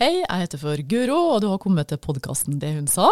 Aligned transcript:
Hei, 0.00 0.22
jeg 0.22 0.40
heter 0.40 0.56
for 0.62 0.80
Guro, 0.88 1.16
og 1.34 1.42
du 1.44 1.50
har 1.50 1.58
kommet 1.60 1.90
til 1.90 1.98
podkasten 2.00 2.54
Det 2.56 2.70
hun 2.72 2.86
sa. 2.88 3.10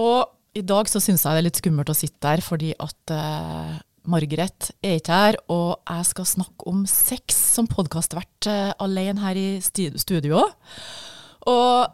Og 0.00 0.30
i 0.56 0.62
dag 0.64 0.88
så 0.88 1.02
syns 1.04 1.26
jeg 1.26 1.36
det 1.36 1.42
er 1.42 1.44
litt 1.44 1.58
skummelt 1.60 1.90
å 1.92 1.96
sitte 1.98 2.16
der, 2.24 2.40
fordi 2.40 2.70
at 2.80 3.12
eh, 3.12 3.74
Margaret 4.08 4.70
er 4.80 4.96
ikke 4.96 5.18
her, 5.20 5.36
og 5.52 5.74
jeg 5.82 6.06
skal 6.08 6.28
snakke 6.30 6.64
om 6.72 6.86
sex 6.88 7.36
som 7.58 7.68
podkastvert 7.68 8.48
eh, 8.48 8.70
alene 8.80 9.20
her 9.20 9.36
i 9.36 9.46
studio. 9.60 10.46
Og 11.52 11.92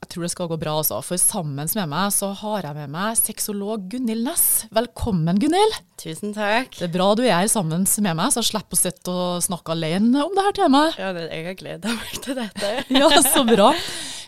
jeg 0.00 0.08
tror 0.14 0.24
det 0.24 0.30
skal 0.32 0.48
gå 0.48 0.56
bra, 0.60 0.74
altså. 0.80 0.98
For 1.04 1.20
sammen 1.20 1.68
med 1.76 1.88
meg 1.90 2.12
så 2.16 2.30
har 2.40 2.64
jeg 2.64 2.76
med 2.78 2.92
meg 2.94 3.18
sexolog 3.20 3.84
Gunhild 3.92 4.24
Næss. 4.24 4.46
Velkommen, 4.72 5.36
Gunhild. 5.42 5.76
Tusen 6.00 6.32
takk. 6.34 6.72
Det 6.78 6.86
er 6.88 6.94
bra 6.94 7.10
du 7.18 7.20
er 7.26 7.34
her 7.42 7.50
sammen 7.52 7.84
med 7.84 8.16
meg, 8.16 8.32
så 8.32 8.40
jeg 8.40 8.48
slipper 8.48 8.78
å 8.78 8.80
sitte 8.80 9.12
og 9.12 9.44
snakke 9.44 9.76
alene 9.76 10.24
om 10.24 10.32
dette 10.38 10.56
temaet. 10.62 10.96
Ja, 10.96 11.12
jeg 11.12 11.44
har 11.50 11.58
gleda 11.60 11.92
meg 11.98 12.16
til 12.24 12.40
dette. 12.40 12.72
Ja, 13.00 13.10
så 13.28 13.44
bra. 13.44 13.74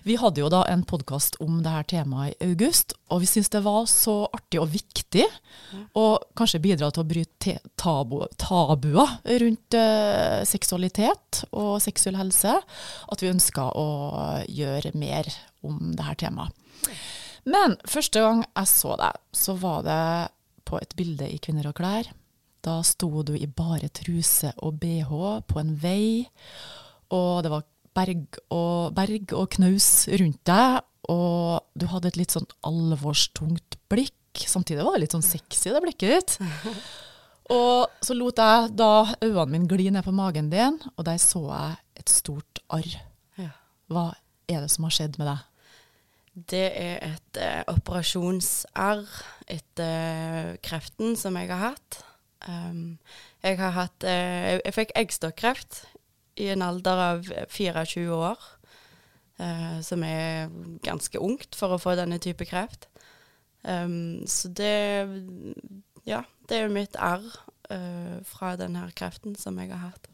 Vi 0.02 0.16
hadde 0.18 0.40
jo 0.42 0.48
da 0.50 0.64
en 0.66 0.82
podkast 0.88 1.36
om 1.42 1.60
dette 1.62 1.92
temaet 1.94 2.34
i 2.34 2.48
august, 2.50 2.96
og 3.12 3.20
vi 3.22 3.28
syntes 3.30 3.52
det 3.54 3.60
var 3.62 3.84
så 3.90 4.14
artig 4.34 4.58
og 4.58 4.72
viktig, 4.72 5.26
og 5.98 6.24
kanskje 6.38 6.60
bidra 6.64 6.88
til 6.90 7.04
å 7.04 7.06
bryte 7.06 7.36
te- 7.38 7.72
tabu, 7.78 8.24
tabuer 8.40 9.12
rundt 9.44 9.76
uh, 9.78 10.42
seksualitet 10.48 11.44
og 11.52 11.76
seksuell 11.84 12.18
helse, 12.18 12.56
at 13.14 13.22
vi 13.22 13.30
ønska 13.30 13.68
å 13.78 13.86
gjøre 14.50 14.94
mer 14.98 15.30
om 15.62 15.92
dette 15.94 16.18
temaet. 16.24 16.50
Men 17.46 17.78
første 17.86 18.22
gang 18.22 18.42
jeg 18.48 18.70
så 18.70 18.96
deg, 18.98 19.22
så 19.34 19.54
var 19.58 19.86
det 19.86 20.02
på 20.66 20.78
et 20.82 20.98
bilde 20.98 21.30
i 21.30 21.38
Kvinner 21.42 21.70
og 21.70 21.78
klær. 21.78 22.10
Da 22.62 22.80
sto 22.86 23.24
du 23.26 23.34
i 23.34 23.46
bare 23.50 23.90
truse 23.90 24.52
og 24.62 24.78
bh 24.82 25.10
på 25.46 25.62
en 25.62 25.74
vei, 25.82 26.26
og 27.12 27.42
det 27.44 27.50
var 27.52 27.66
berg 27.96 28.40
og, 28.54 28.92
berg 28.96 29.34
og 29.36 29.52
knaus 29.56 30.08
rundt 30.20 30.40
deg, 30.48 30.82
og 31.12 31.62
du 31.78 31.88
hadde 31.90 32.12
et 32.12 32.18
litt 32.20 32.34
sånn 32.34 32.48
alvorstungt 32.66 33.78
blikk. 33.92 34.18
Samtidig 34.48 34.84
var 34.86 34.96
det 34.96 35.04
litt 35.04 35.16
sånn 35.16 35.26
sexy, 35.26 35.70
det 35.72 35.82
blikket 35.84 36.14
ditt. 36.14 36.36
Og 37.52 37.90
så 38.00 38.14
lot 38.16 38.38
jeg 38.38 38.70
da 38.78 39.04
øynene 39.18 39.50
mine 39.50 39.68
gli 39.68 39.90
ned 39.92 40.06
på 40.06 40.14
magen 40.14 40.46
din, 40.48 40.78
og 40.94 41.04
der 41.04 41.18
så 41.20 41.42
jeg 41.50 41.74
et 42.00 42.12
stort 42.12 42.62
arr. 42.72 42.94
Hva 43.92 44.12
er 44.48 44.62
det 44.62 44.70
som 44.72 44.86
har 44.86 44.94
skjedd 44.94 45.18
med 45.20 45.28
deg? 45.28 45.42
Det 46.52 46.68
er 46.80 47.02
et 47.10 47.40
eh, 47.44 47.60
operasjonsarr 47.68 49.02
etter 49.52 50.56
kreften 50.64 51.12
som 51.20 51.36
jeg 51.36 51.50
har 51.50 51.74
hatt. 51.74 51.98
Um, 52.48 52.96
jeg 53.44 53.54
har 53.60 53.70
hatt 53.76 54.02
eh, 54.02 54.56
Jeg 54.64 54.74
fikk 54.74 54.94
eggstokkreft 54.98 55.84
i 56.40 56.48
en 56.52 56.64
alder 56.64 57.02
av 57.06 57.28
24 57.50 58.06
år, 58.14 58.46
eh, 59.38 59.80
som 59.84 60.04
er 60.06 60.52
ganske 60.84 61.20
ungt 61.20 61.56
for 61.58 61.74
å 61.74 61.80
få 61.82 61.96
denne 61.98 62.20
type 62.22 62.46
kreft. 62.48 62.88
Um, 63.62 64.26
så 64.26 64.48
det 64.48 65.06
Ja, 66.02 66.24
det 66.48 66.56
er 66.56 66.64
jo 66.66 66.74
mitt 66.74 66.96
arr 66.98 67.22
uh, 67.70 68.18
fra 68.26 68.56
denne 68.58 68.88
kreften 68.98 69.36
som 69.38 69.60
jeg 69.62 69.70
har 69.70 69.92
hatt. 69.92 70.08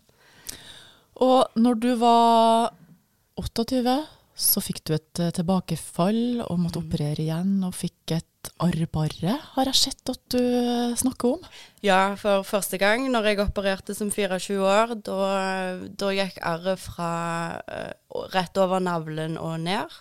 Og 1.17 1.57
når 1.57 1.79
du 1.81 1.89
var 1.97 2.75
28, 3.41 3.95
så 4.39 4.63
fikk 4.63 4.85
du 4.87 4.95
et 4.95 5.21
eh, 5.21 5.33
tilbakefall 5.35 6.45
og 6.45 6.61
måtte 6.63 6.79
operere 6.79 7.25
igjen, 7.25 7.57
og 7.67 7.75
fikk 7.75 8.15
et 8.15 8.51
arrbarre, 8.63 9.35
har 9.57 9.71
jeg 9.73 9.81
sett 9.81 10.13
at 10.13 10.23
du 10.31 10.39
eh, 10.39 10.95
snakker 10.99 11.35
om. 11.35 11.49
Ja, 11.83 12.15
for 12.21 12.47
første 12.47 12.79
gang 12.79 13.09
når 13.11 13.33
jeg 13.33 13.41
opererte 13.43 13.97
som 13.99 14.13
24 14.15 14.61
år, 14.63 14.95
da, 15.03 15.19
da 15.91 16.13
gikk 16.15 16.39
arret 16.47 16.85
fra 16.85 17.11
eh, 17.67 17.91
rett 18.37 18.63
over 18.63 18.85
navlen 18.85 19.35
og 19.43 19.59
ned. 19.67 19.99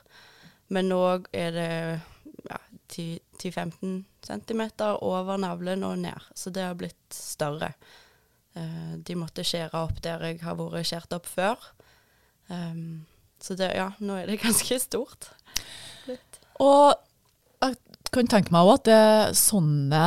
Men 0.69 0.91
nå 0.91 1.01
er 1.33 1.57
det 1.57 1.71
ja, 2.45 2.61
10-15 2.93 3.99
cm 4.27 4.63
over 5.01 5.41
navlen 5.41 5.85
og 5.87 5.97
ned, 6.03 6.29
så 6.37 6.53
det 6.53 6.67
har 6.67 6.77
blitt 6.77 7.15
større. 7.15 7.71
De 8.57 9.13
måtte 9.15 9.45
skjære 9.45 9.79
opp 9.85 9.99
der 10.03 10.23
jeg 10.25 10.41
har 10.41 10.57
vært 10.57 10.89
skjært 10.89 11.13
opp 11.13 11.29
før. 11.29 11.61
Um, 12.49 13.05
så 13.47 13.57
det, 13.59 13.71
ja, 13.79 13.91
nå 14.03 14.19
er 14.19 14.29
det 14.29 14.41
ganske 14.45 14.79
stort. 14.83 15.31
Litt. 16.07 16.41
Og 16.63 16.95
jeg 17.63 17.77
kan 18.13 18.31
tenke 18.31 18.53
meg 18.55 18.67
også 18.67 18.81
at 18.81 18.89
det, 18.89 19.37
sånne 19.39 20.03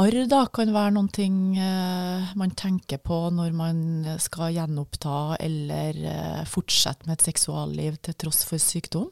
arr 0.00 0.14
da, 0.30 0.44
kan 0.48 0.70
være 0.72 0.94
noen 0.94 1.08
ting 1.12 1.34
eh, 1.60 2.30
man 2.40 2.54
tenker 2.56 3.00
på 3.04 3.18
når 3.34 3.56
man 3.56 3.80
skal 4.22 4.54
gjenoppta 4.54 5.36
eller 5.42 5.98
eh, 6.08 6.44
fortsette 6.48 7.08
med 7.08 7.18
et 7.18 7.26
seksualliv 7.26 7.98
til 8.00 8.16
tross 8.24 8.40
for 8.48 8.62
sykdom. 8.62 9.10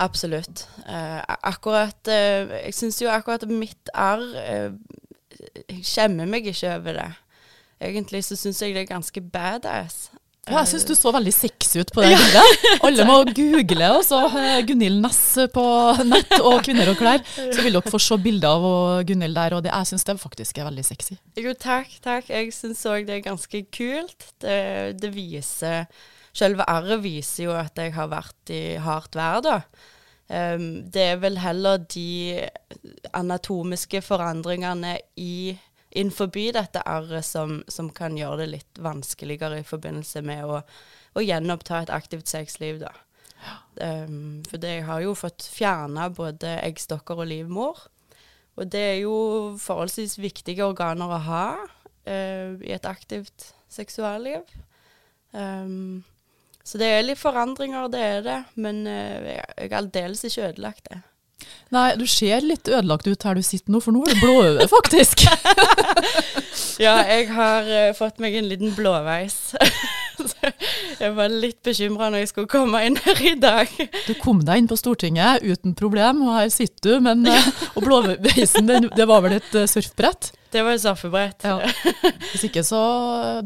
Absolutt. 0.00 0.68
Eh, 0.88 1.20
akkurat 1.42 2.08
eh, 2.08 2.48
Jeg 2.66 2.74
syns 2.76 3.00
jo 3.02 3.10
akkurat 3.12 3.44
mitt 3.48 3.90
arr 3.92 4.22
eh, 4.40 4.70
Jeg 5.68 5.84
skjemmer 5.84 6.28
meg 6.28 6.46
ikke 6.48 6.76
over 6.76 6.96
det. 6.96 7.10
Egentlig 7.80 8.24
så 8.24 8.36
syns 8.36 8.60
jeg 8.62 8.74
det 8.76 8.84
er 8.84 8.92
ganske 8.92 9.20
badass. 9.20 10.10
Ja, 10.48 10.62
jeg 10.62 10.70
syns 10.70 10.86
du 10.88 10.94
så 10.96 11.12
veldig 11.14 11.32
sexy 11.34 11.82
ut 11.82 11.90
på 11.94 12.02
det 12.02 12.14
bildet. 12.16 12.62
Alle 12.86 13.04
må 13.06 13.18
google 13.36 13.90
også 13.98 14.22
eh, 14.40 14.62
Gunhild 14.66 15.02
Næss 15.04 15.20
på 15.52 15.64
nett 16.08 16.32
og 16.38 16.62
Kvinner 16.64 16.90
og 16.90 16.96
klær, 16.98 17.20
så 17.36 17.60
vil 17.60 17.76
dere 17.76 17.92
få 17.92 18.00
se 18.02 18.16
bilder 18.24 18.56
av 18.56 19.04
Gunhild 19.06 19.36
der. 19.36 19.58
Og 19.58 19.66
det, 19.66 19.74
jeg 19.74 19.90
syns 19.92 20.08
det 20.08 20.16
faktisk 20.22 20.58
er 20.58 20.70
veldig 20.70 20.86
sexy. 20.88 21.18
Jo, 21.38 21.52
takk, 21.52 21.92
takk. 22.02 22.32
Jeg 22.32 22.54
syns 22.56 22.82
òg 22.88 23.04
det 23.10 23.18
er 23.18 23.28
ganske 23.28 23.62
kult. 23.74 24.30
Det, 24.40 24.56
det 25.02 25.12
viser 25.14 25.86
Selve 26.36 26.62
arret 26.70 27.00
viser 27.02 27.48
jo 27.48 27.54
at 27.58 27.74
jeg 27.74 27.90
har 27.96 28.06
vært 28.10 28.52
i 28.54 28.76
hardt 28.78 29.16
vær, 29.18 29.40
da. 29.42 29.56
Um, 30.30 30.84
det 30.94 31.02
er 31.02 31.16
vel 31.18 31.40
heller 31.42 31.80
de 31.90 32.38
anatomiske 33.18 33.98
forandringene 34.06 34.94
i 35.18 35.56
innenfor 35.90 36.30
dette 36.54 36.82
arret 36.86 37.26
som, 37.26 37.62
som 37.68 37.90
kan 37.90 38.16
gjøre 38.18 38.44
det 38.44 38.50
litt 38.54 38.78
vanskeligere 38.78 39.60
i 39.60 39.66
forbindelse 39.66 40.22
med 40.22 40.44
å, 40.44 40.60
å 41.14 41.24
gjenoppta 41.24 41.82
et 41.82 41.94
aktivt 41.94 42.30
sexliv, 42.30 42.80
da. 42.80 42.92
Um, 43.80 44.42
for 44.50 44.60
det, 44.60 44.82
har 44.84 45.00
jo 45.00 45.14
fått 45.16 45.46
fjerna 45.48 46.10
både 46.12 46.58
eggstokker 46.66 47.22
og 47.22 47.30
livmor. 47.30 47.80
Og 48.60 48.68
det 48.68 48.82
er 48.84 48.98
jo 49.00 49.14
forholdsvis 49.60 50.18
viktige 50.20 50.66
organer 50.66 51.08
å 51.08 51.20
ha 51.24 51.44
uh, 51.56 52.50
i 52.60 52.74
et 52.76 52.88
aktivt 52.88 53.54
seksualliv. 53.72 54.44
Um, 55.32 56.02
så 56.62 56.78
det 56.78 56.90
er 56.92 57.06
litt 57.06 57.18
forandringer, 57.18 57.88
det 57.90 58.02
er 58.04 58.26
det. 58.26 58.40
Men 58.60 58.84
uh, 58.86 59.30
jeg 59.32 59.70
er 59.70 59.78
aldeles 59.80 60.26
ikke 60.28 60.50
ødelagt 60.50 60.90
det. 60.90 61.00
Nei, 61.70 61.94
du 61.98 62.06
ser 62.10 62.42
litt 62.42 62.68
ødelagt 62.68 63.06
ut 63.06 63.26
her 63.26 63.38
du 63.38 63.44
sitter 63.46 63.72
nå, 63.72 63.80
for 63.84 63.94
nå 63.94 64.02
er 64.06 64.14
det 64.14 64.22
blåøye, 64.22 64.68
faktisk. 64.70 65.26
Ja, 66.80 66.94
jeg 67.04 67.26
har 67.28 67.66
uh, 67.68 67.90
fått 67.92 68.22
meg 68.24 68.38
en 68.38 68.46
liten 68.48 68.72
blåveis. 68.72 69.52
Jeg 71.00 71.14
var 71.16 71.32
litt 71.32 71.58
bekymra 71.64 72.10
når 72.12 72.22
jeg 72.22 72.28
skulle 72.28 72.50
komme 72.52 72.80
inn 72.84 72.98
her 73.00 73.20
i 73.24 73.34
dag. 73.40 73.70
Du 74.04 74.12
kom 74.20 74.42
deg 74.44 74.60
inn 74.60 74.68
på 74.68 74.76
Stortinget 74.76 75.44
uten 75.44 75.72
problem, 75.76 76.20
og 76.26 76.34
her 76.36 76.50
sitter 76.52 76.98
du, 76.98 77.04
men 77.04 77.24
uh, 77.28 77.48
Og 77.74 77.86
blåveisen, 77.86 78.68
det, 78.68 78.82
det 78.96 79.06
var 79.08 79.24
vel 79.24 79.38
et 79.38 79.56
uh, 79.56 79.64
surfbrett? 79.68 80.32
Det 80.50 80.62
var 80.66 80.78
straffebrett. 80.82 81.44
Ja. 81.46 81.58
Hvis 82.32 82.44
ikke, 82.48 82.62
så, 82.66 82.80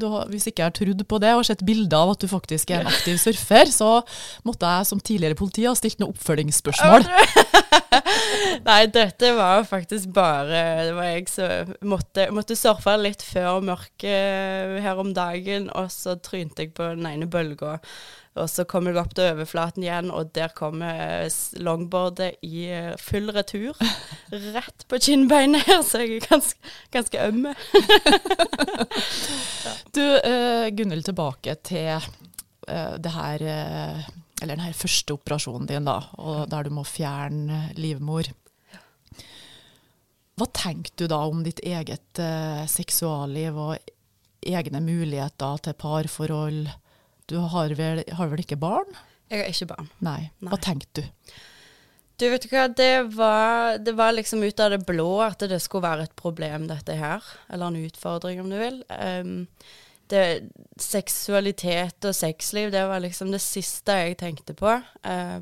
du, 0.00 0.06
har- 0.12 0.28
hvis 0.32 0.46
ikke 0.48 0.62
jeg 0.62 0.70
har 0.70 0.76
trodd 0.78 1.02
på 1.10 1.18
det 1.20 1.32
og 1.36 1.44
sett 1.44 1.64
bilder 1.68 1.98
av 2.06 2.14
at 2.14 2.24
du 2.24 2.28
faktisk 2.30 2.70
er 2.72 2.80
en 2.84 2.88
aktiv 2.92 3.18
surfer, 3.20 3.68
så 3.72 3.90
måtte 4.48 4.70
jeg 4.78 4.88
som 4.88 5.00
tidligere 5.04 5.36
politi 5.38 5.66
ha 5.68 5.74
stilt 5.76 6.00
noen 6.00 6.14
oppfølgingsspørsmål. 6.16 7.04
Nei, 8.64 8.80
dette 8.92 9.30
var 9.36 9.58
jo 9.60 9.64
faktisk 9.68 10.10
bare 10.14 10.60
Det 10.86 10.94
var 10.96 11.08
jeg 11.10 11.28
som 11.30 11.72
måtte, 11.90 12.26
måtte 12.34 12.56
surfe 12.58 12.94
litt 13.00 13.22
før 13.26 13.60
mørket 13.64 14.80
her 14.84 15.00
om 15.00 15.12
dagen, 15.16 15.68
og 15.76 15.90
så 15.92 16.16
trynte 16.24 16.64
jeg 16.64 16.74
på 16.76 16.86
den 16.94 17.06
ene 17.10 17.28
bølga. 17.30 17.78
Og 18.34 18.48
så 18.50 18.64
kommer 18.66 18.90
du 18.90 18.98
opp 18.98 19.12
til 19.14 19.28
overflaten 19.30 19.84
igjen, 19.84 20.10
og 20.10 20.32
der 20.34 20.50
kommer 20.56 20.98
eh, 21.22 21.36
longboardet 21.62 22.40
i 22.42 22.64
eh, 22.66 22.90
full 22.98 23.30
retur. 23.34 23.78
Rett 24.56 24.86
på 24.90 24.98
kinnbeinet 24.98 25.68
her, 25.68 25.84
så 25.86 26.02
jeg 26.02 26.18
er 26.18 26.26
ganske, 26.26 26.74
ganske 26.94 27.28
ømme. 27.28 27.54
Du, 29.94 30.02
uh, 30.02 30.66
Gunhild, 30.74 31.04
tilbake 31.06 31.54
til 31.62 32.02
uh, 32.02 32.94
det 32.98 33.12
her 33.14 33.42
uh, 33.46 34.00
Eller 34.42 34.56
den 34.56 34.64
her 34.64 34.74
første 34.74 35.14
operasjonen 35.14 35.68
din, 35.70 35.86
da, 35.86 36.00
og 36.18 36.48
der 36.50 36.66
du 36.66 36.74
må 36.74 36.82
fjerne 36.88 37.68
livmor. 37.78 38.26
Hva 40.34 40.48
tenker 40.50 40.96
du 40.98 41.06
da 41.10 41.20
om 41.30 41.44
ditt 41.46 41.62
eget 41.62 42.18
uh, 42.18 42.64
seksualliv 42.66 43.60
og 43.68 43.92
egne 44.42 44.82
muligheter 44.82 45.62
til 45.62 45.78
parforhold? 45.78 46.66
Du 47.30 47.38
har 47.40 47.72
vel, 47.78 48.04
har 48.18 48.30
vel 48.30 48.44
ikke 48.44 48.60
barn? 48.60 48.96
Jeg 49.32 49.40
har 49.40 49.50
ikke 49.50 49.70
barn. 49.72 49.90
Nei. 50.04 50.20
Nei. 50.40 50.50
Hva 50.52 50.60
tenkte 50.62 51.04
du? 51.04 51.36
Du 52.20 52.28
vet 52.30 52.44
hva, 52.46 52.68
det 52.70 52.90
var, 53.16 53.78
det 53.82 53.96
var 53.98 54.12
liksom 54.14 54.44
ut 54.44 54.60
av 54.62 54.70
det 54.70 54.84
blå 54.86 55.08
at 55.24 55.42
det 55.50 55.58
skulle 55.62 55.88
være 55.88 56.06
et 56.06 56.14
problem, 56.18 56.68
dette 56.70 56.94
her. 56.94 57.24
Eller 57.50 57.72
en 57.72 57.88
utfordring, 57.88 58.42
om 58.44 58.52
du 58.52 58.58
vil. 58.60 58.78
Um, 58.92 59.48
det, 60.12 60.22
seksualitet 60.78 62.06
og 62.06 62.14
sexliv, 62.14 62.70
det 62.70 62.84
var 62.86 63.02
liksom 63.02 63.32
det 63.34 63.42
siste 63.42 63.98
jeg 64.02 64.20
tenkte 64.20 64.56
på 64.58 64.78
Uh, 65.04 65.40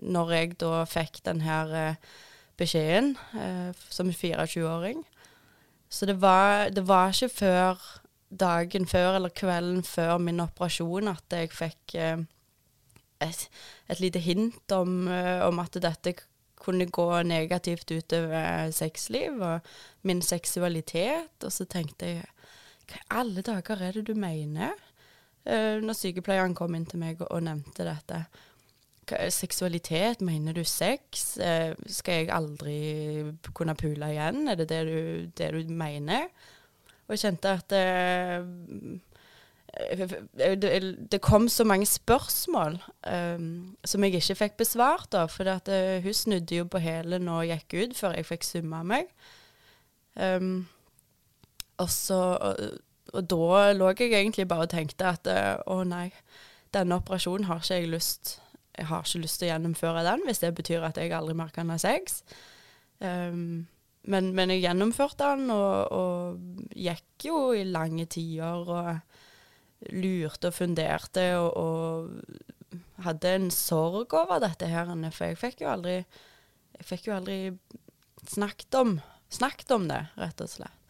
når 0.00 0.30
jeg 0.32 0.54
da 0.62 0.84
fikk 0.88 1.18
den 1.26 1.42
her 1.44 1.72
uh, 1.90 2.14
beskjeden 2.56 3.18
uh, 3.34 3.74
som 3.92 4.08
24-åring. 4.08 5.02
Så 5.92 6.06
det 6.08 6.16
var, 6.22 6.70
det 6.72 6.86
var 6.88 7.12
ikke 7.12 7.28
før 7.28 7.82
dagen 8.40 8.86
før 8.86 9.18
eller 9.18 9.32
kvelden 9.34 9.82
før 9.86 10.18
min 10.22 10.42
operasjon 10.44 11.10
at 11.12 11.36
jeg 11.36 11.50
fikk 11.54 11.96
eh, 12.00 12.22
et, 13.24 13.42
et, 13.88 14.00
lite 14.02 14.22
hint 14.22 14.74
om, 14.74 15.04
eh, 15.08 15.42
om, 15.46 15.60
at 15.62 15.78
dette 15.82 16.16
kunne 16.64 16.86
gå 16.88 17.08
negativt 17.28 17.90
utover 17.92 18.70
sexliv 18.72 19.36
og 19.42 19.74
min 20.08 20.22
seksualitet. 20.24 21.36
Og 21.44 21.52
så 21.52 21.66
tenkte 21.68 22.08
jeg 22.08 22.24
hva 22.88 23.00
i 23.00 23.06
alle 23.20 23.44
dager 23.44 23.80
er 23.80 23.96
det 23.96 24.06
du 24.08 24.14
mener? 24.16 24.72
Når 25.44 25.96
sykepleieren 25.96 26.54
kom 26.56 26.72
inn 26.72 26.86
til 26.88 27.02
meg 27.02 27.20
og, 27.20 27.42
nevnte 27.44 27.84
dette. 27.84 28.22
Seksualitet, 29.32 30.22
mener 30.24 30.56
du 30.56 30.62
sex? 30.64 31.34
Skal 31.36 32.22
jeg 32.22 32.30
aldri 32.32 32.78
kunne 33.52 33.76
pule 33.76 34.08
igjen? 34.14 34.46
Er 34.48 34.56
det 34.56 34.70
det 34.72 34.80
du, 34.88 35.00
det 35.36 35.50
du 35.52 35.72
mener? 35.72 36.30
Og 37.04 37.14
jeg 37.14 37.24
kjente 37.26 37.52
at 37.52 37.74
uh, 37.76 38.98
det, 40.34 40.82
det, 41.12 41.20
kom 41.20 41.48
så 41.48 41.64
mange 41.64 41.86
spørsmål 41.86 42.78
um, 43.36 43.76
som 43.84 44.04
jeg 44.04 44.20
ikke 44.20 44.38
fikk 44.38 44.56
besvart. 44.56 45.08
da, 45.12 45.24
For 45.26 45.50
at, 45.50 45.68
hun 46.02 46.14
snudde 46.14 46.56
jo 46.56 46.64
på 46.64 46.78
hælen 46.78 47.28
og 47.28 47.46
gikk 47.50 47.74
ut 47.74 47.96
før 47.98 48.14
jeg 48.16 48.28
fikk 48.28 48.46
summa 48.46 48.82
meg. 48.86 49.10
Um, 50.14 50.66
og 51.76 51.90
så 51.90 52.14
og, 52.14 52.56
og, 53.12 53.30
da 53.30 53.72
lå 53.74 53.90
jeg 53.98 54.12
egentlig 54.12 54.48
bare 54.48 54.68
og 54.68 54.70
tenkte 54.70 55.10
at 55.10 55.26
eh, 55.30 55.56
å 55.66 55.82
nei, 55.86 56.08
denne 56.74 56.98
operasjonen 57.00 57.48
har 57.48 57.62
ikke 57.62 57.80
jeg 57.80 57.90
lyst 57.90 58.38
Jeg 58.78 58.86
har 58.90 59.04
ikke 59.06 59.22
lyst 59.22 59.38
til 59.38 59.46
å 59.46 59.52
gjennomføre 59.52 60.02
den, 60.02 60.22
hvis 60.26 60.40
det 60.42 60.54
betyr 60.54 60.82
at 60.82 60.96
jeg 60.98 61.12
aldri 61.14 61.34
mer 61.38 61.52
kan 61.54 61.68
ha 61.70 61.76
sex. 61.78 62.24
Um, 62.98 63.68
men, 64.10 64.32
men, 64.36 64.52
jeg 64.52 64.64
gjennomførte 64.66 65.30
den, 65.34 65.50
og, 65.54 65.92
og, 65.94 66.68
gikk 66.74 67.28
jo 67.28 67.38
i 67.56 67.64
lange 67.64 68.06
tider 68.10 68.68
og 68.74 69.92
lurte 69.94 70.50
og 70.50 70.56
funderte 70.56 71.24
og, 71.38 71.50
og 71.60 72.84
hadde 73.04 73.34
en 73.38 73.50
sorg 73.52 74.14
over 74.16 74.40
dette 74.42 74.68
her, 74.68 74.90
for 75.10 75.28
jeg 75.28 75.40
fikk 75.40 75.64
jo 75.64 75.72
aldri 75.72 75.98
jeg 76.74 76.86
fikk 76.88 77.08
jo 77.08 77.16
aldri 77.16 77.38
snakket 78.28 78.78
om, 78.80 78.96
snakket 79.32 79.74
om 79.76 79.84
det, 79.90 80.00
rett 80.18 80.40
og 80.42 80.50
slett. 80.50 80.80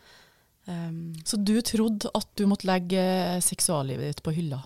Um, 0.64 1.12
så 1.28 1.37
du 1.37 1.58
trodde 1.60 2.08
at 2.17 2.31
du 2.40 2.46
måtte 2.49 2.69
legge 2.70 3.02
seksuallivet 3.44 4.14
ditt 4.14 4.22
på 4.25 4.32
hylla? 4.32 4.62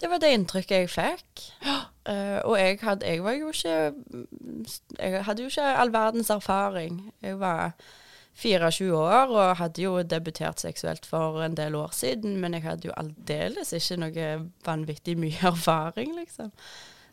Det 0.00 0.08
var 0.08 0.22
det 0.22 0.32
inntrykket 0.32 0.86
jeg 0.86 0.92
fikk. 0.94 1.42
Ja. 1.66 1.82
Uh, 2.04 2.40
og 2.44 2.58
jeg 2.60 2.78
hadde, 2.82 3.06
jeg 3.06 3.24
var 3.24 3.32
jo 3.32 3.48
ikke 3.48 3.94
Jeg 4.98 5.24
hadde 5.24 5.42
jo 5.42 5.48
ikke 5.48 5.68
all 5.80 5.92
verdens 5.92 6.30
erfaring. 6.30 6.98
Jeg 7.22 7.40
var 7.40 7.72
24 8.34 8.96
år 8.96 9.30
og 9.30 9.56
hadde 9.56 9.82
jo 9.82 10.02
debutert 10.02 10.60
seksuelt 10.60 11.06
for 11.06 11.42
en 11.44 11.56
del 11.56 11.74
år 11.74 11.94
siden, 11.94 12.36
men 12.40 12.54
jeg 12.54 12.62
hadde 12.62 12.88
jo 12.88 12.96
aldeles 12.96 13.72
ikke 13.72 14.00
noe 14.02 14.26
vanvittig 14.66 15.16
mye 15.18 15.38
erfaring, 15.54 16.16
liksom. 16.18 16.50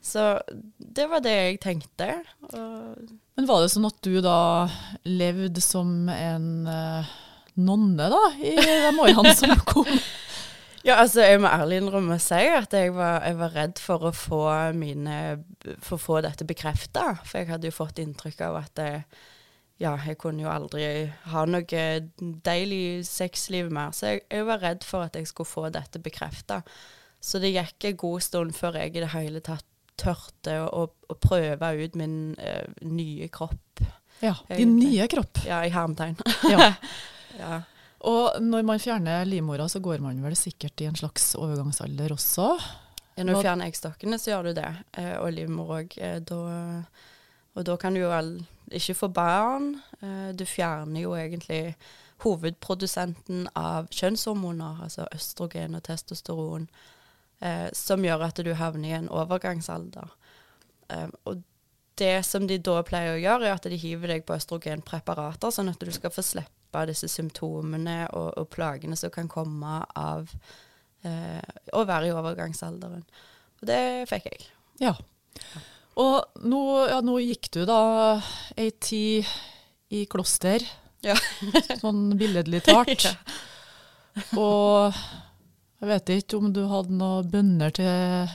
Så 0.02 0.40
det 0.78 1.06
var 1.10 1.22
det 1.22 1.32
jeg 1.32 1.60
tenkte. 1.62 2.24
men 2.52 3.48
var 3.48 3.62
det 3.62 3.70
sånn 3.70 3.86
at 3.86 4.00
du 4.02 4.16
da 4.26 4.68
levde 5.06 5.62
som 5.62 6.10
en 6.10 6.48
uh 6.66 7.20
nonne, 7.60 8.10
da, 8.12 8.22
i 8.40 8.56
de 8.56 8.92
årene 9.00 9.34
som 9.36 9.54
kom? 9.68 9.88
Ja, 10.86 10.98
altså 11.04 11.22
jeg 11.25 11.42
må 11.44 11.50
ærlig 11.51 11.81
innrømme 11.81 12.18
å 12.18 12.22
si 12.22 12.39
at 12.50 12.74
jeg 12.74 12.94
var, 12.95 13.22
jeg 13.25 13.38
var, 13.38 13.54
redd 13.54 13.81
for 13.81 14.07
å 14.10 14.13
få 14.16 14.45
mine 14.78 15.18
For 15.83 15.98
å 15.98 16.01
få 16.01 16.22
dette 16.25 16.48
bekrefta. 16.48 17.19
For 17.22 17.42
jeg 17.42 17.51
hadde 17.51 17.69
jo 17.69 17.75
fått 17.75 18.01
inntrykk 18.01 18.42
av 18.48 18.57
at 18.63 18.81
jeg, 18.81 19.04
ja, 19.83 19.94
jeg 20.07 20.18
kunne 20.22 20.45
jo 20.45 20.50
aldri 20.50 20.86
ha 21.33 21.45
noe 21.45 21.86
deilig 22.18 23.06
sexliv 23.10 23.69
mer. 23.74 23.94
Så 23.94 24.16
jeg, 24.16 24.25
jeg, 24.31 24.48
var 24.50 24.63
redd 24.66 24.88
for 24.88 25.06
at 25.06 25.18
jeg 25.19 25.30
skulle 25.30 25.50
få 25.50 25.68
dette 25.74 26.01
bekrefta. 26.01 26.62
Så 27.22 27.42
det 27.42 27.54
gikk 27.54 27.92
en 27.92 28.01
god 28.01 28.25
stund 28.25 28.57
før 28.57 28.81
jeg 28.81 28.95
i 28.95 29.04
det 29.04 29.13
hele 29.13 29.44
tatt 29.45 29.68
tørte 30.01 30.56
å, 30.66 30.88
å 30.89 31.16
prøve 31.22 31.75
ut 31.77 31.98
min 32.00 32.34
uh, 32.42 32.66
nye 32.89 33.30
kropp. 33.30 33.84
Ja, 34.22 34.34
din 34.50 34.75
nye 34.80 35.06
kropp. 35.10 35.44
Ja, 35.45 35.62
i 35.66 35.74
hermetegn. 35.74 36.18
ja. 36.50 36.72
Ja. 37.39 37.62
Og 38.09 38.42
når 38.42 38.63
man 38.65 38.81
fjerner 38.81 39.27
livmora, 39.30 39.68
så 39.69 39.81
går 39.83 40.01
man 40.01 40.21
vel 40.24 40.36
sikkert 40.38 40.81
i 40.81 40.88
en 40.89 40.98
slags 40.98 41.36
overgangsalder 41.38 42.15
også? 42.15 42.48
Ja, 43.15 43.25
når 43.25 43.38
du 43.38 43.45
fjerner 43.45 43.69
eggstokkene, 43.69 44.18
så 44.18 44.31
gjør 44.31 44.50
du 44.50 44.53
det. 44.57 44.69
Eh, 44.98 45.18
og 45.19 45.33
livmor 45.36 45.75
òg. 45.81 45.98
Eh, 46.01 46.21
og 47.51 47.68
da 47.68 47.75
kan 47.77 47.94
du 47.94 48.01
jo 48.01 48.12
ikke 48.71 48.95
få 48.98 49.12
barn. 49.13 49.75
Eh, 50.01 50.31
du 50.33 50.45
fjerner 50.50 51.03
jo 51.03 51.13
egentlig 51.18 51.75
hovedprodusenten 52.24 53.48
av 53.57 53.89
kjønnshormoner, 53.94 54.81
altså 54.86 55.07
østrogen 55.13 55.75
og 55.77 55.83
testosteron, 55.86 56.68
eh, 57.42 57.68
som 57.74 58.06
gjør 58.06 58.27
at 58.30 58.42
du 58.45 58.53
havner 58.57 58.89
i 58.89 58.98
en 58.98 59.09
overgangsalder. 59.09 60.09
Eh, 60.89 61.07
og 61.25 61.44
det 61.98 62.25
som 62.25 62.48
de 62.48 62.57
da 62.57 62.80
pleier 62.88 63.18
å 63.18 63.21
gjøre, 63.21 63.50
er 63.50 63.57
at 63.57 63.69
de 63.69 63.77
hiver 63.77 64.15
deg 64.15 64.25
på 64.25 64.38
østrogenpreparater, 64.38 65.53
sånn 65.53 65.69
at 65.74 65.81
du 65.81 65.92
skal 65.94 66.13
få 66.13 66.25
slippe 66.25 66.61
dempe 66.72 66.88
disse 66.90 67.08
symptomene 67.08 68.08
og, 68.14 68.34
og 68.38 68.50
plagene 68.50 68.96
som 68.96 69.12
kan 69.12 69.28
komme 69.28 69.84
av 69.96 70.30
eh, 71.04 71.42
å 71.74 71.86
være 71.86 72.08
i 72.08 72.16
overgangsalderen. 72.16 73.04
Og 73.62 73.68
det 73.68 74.08
fikk 74.10 74.26
jeg. 74.32 74.48
Ja. 74.82 74.96
Og 76.00 76.24
nå, 76.44 76.62
ja, 76.90 77.02
nå 77.02 77.20
gikk 77.20 77.52
du 77.52 77.66
da 77.66 78.22
ei 78.58 78.72
tid 78.80 79.28
i 79.92 80.06
kloster, 80.08 80.64
ja. 81.04 81.16
sånn 81.82 82.16
billedlig 82.18 82.64
talt. 82.64 83.04
ja. 83.10 83.16
Og 84.38 84.94
jeg 85.82 85.90
vet 85.90 86.10
ikke 86.16 86.40
om 86.40 86.52
du 86.54 86.64
hadde 86.70 86.96
noen 86.96 87.30
bønner 87.32 87.74
til 87.74 88.30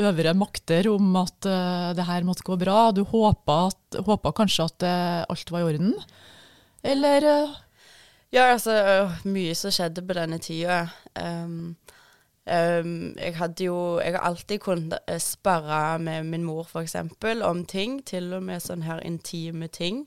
øvre 0.00 0.32
makter 0.32 0.86
om 0.88 1.16
at 1.20 1.44
uh, 1.44 1.92
det 1.96 2.06
her 2.08 2.24
måtte 2.24 2.44
gå 2.46 2.56
bra. 2.60 2.90
Du 2.96 3.02
håpa, 3.04 3.66
at, 3.68 4.00
håpa 4.06 4.32
kanskje 4.36 4.66
at 4.68 4.86
uh, 4.86 5.32
alt 5.32 5.52
var 5.52 5.64
i 5.64 5.68
orden? 5.74 5.94
Eller 6.82 7.26
uh... 7.44 7.58
Ja, 8.32 8.52
altså 8.52 9.10
Mye 9.26 9.54
som 9.58 9.72
skjedde 9.74 10.04
på 10.06 10.14
denne 10.14 10.38
tida. 10.38 10.84
Um, 11.18 11.76
um, 12.46 13.16
jeg 13.18 13.36
hadde 13.36 13.64
jo 13.64 13.98
Jeg 13.98 14.14
har 14.14 14.22
alltid 14.22 14.58
kunnet 14.58 14.98
eh, 15.08 15.18
sparre 15.18 15.98
med 15.98 16.24
min 16.24 16.44
mor, 16.44 16.62
f.eks., 16.62 16.94
om 17.42 17.64
ting. 17.66 18.06
Til 18.06 18.32
og 18.32 18.42
med 18.42 18.60
sånne 18.62 18.86
her 18.86 19.00
intime 19.00 19.66
ting. 19.66 20.06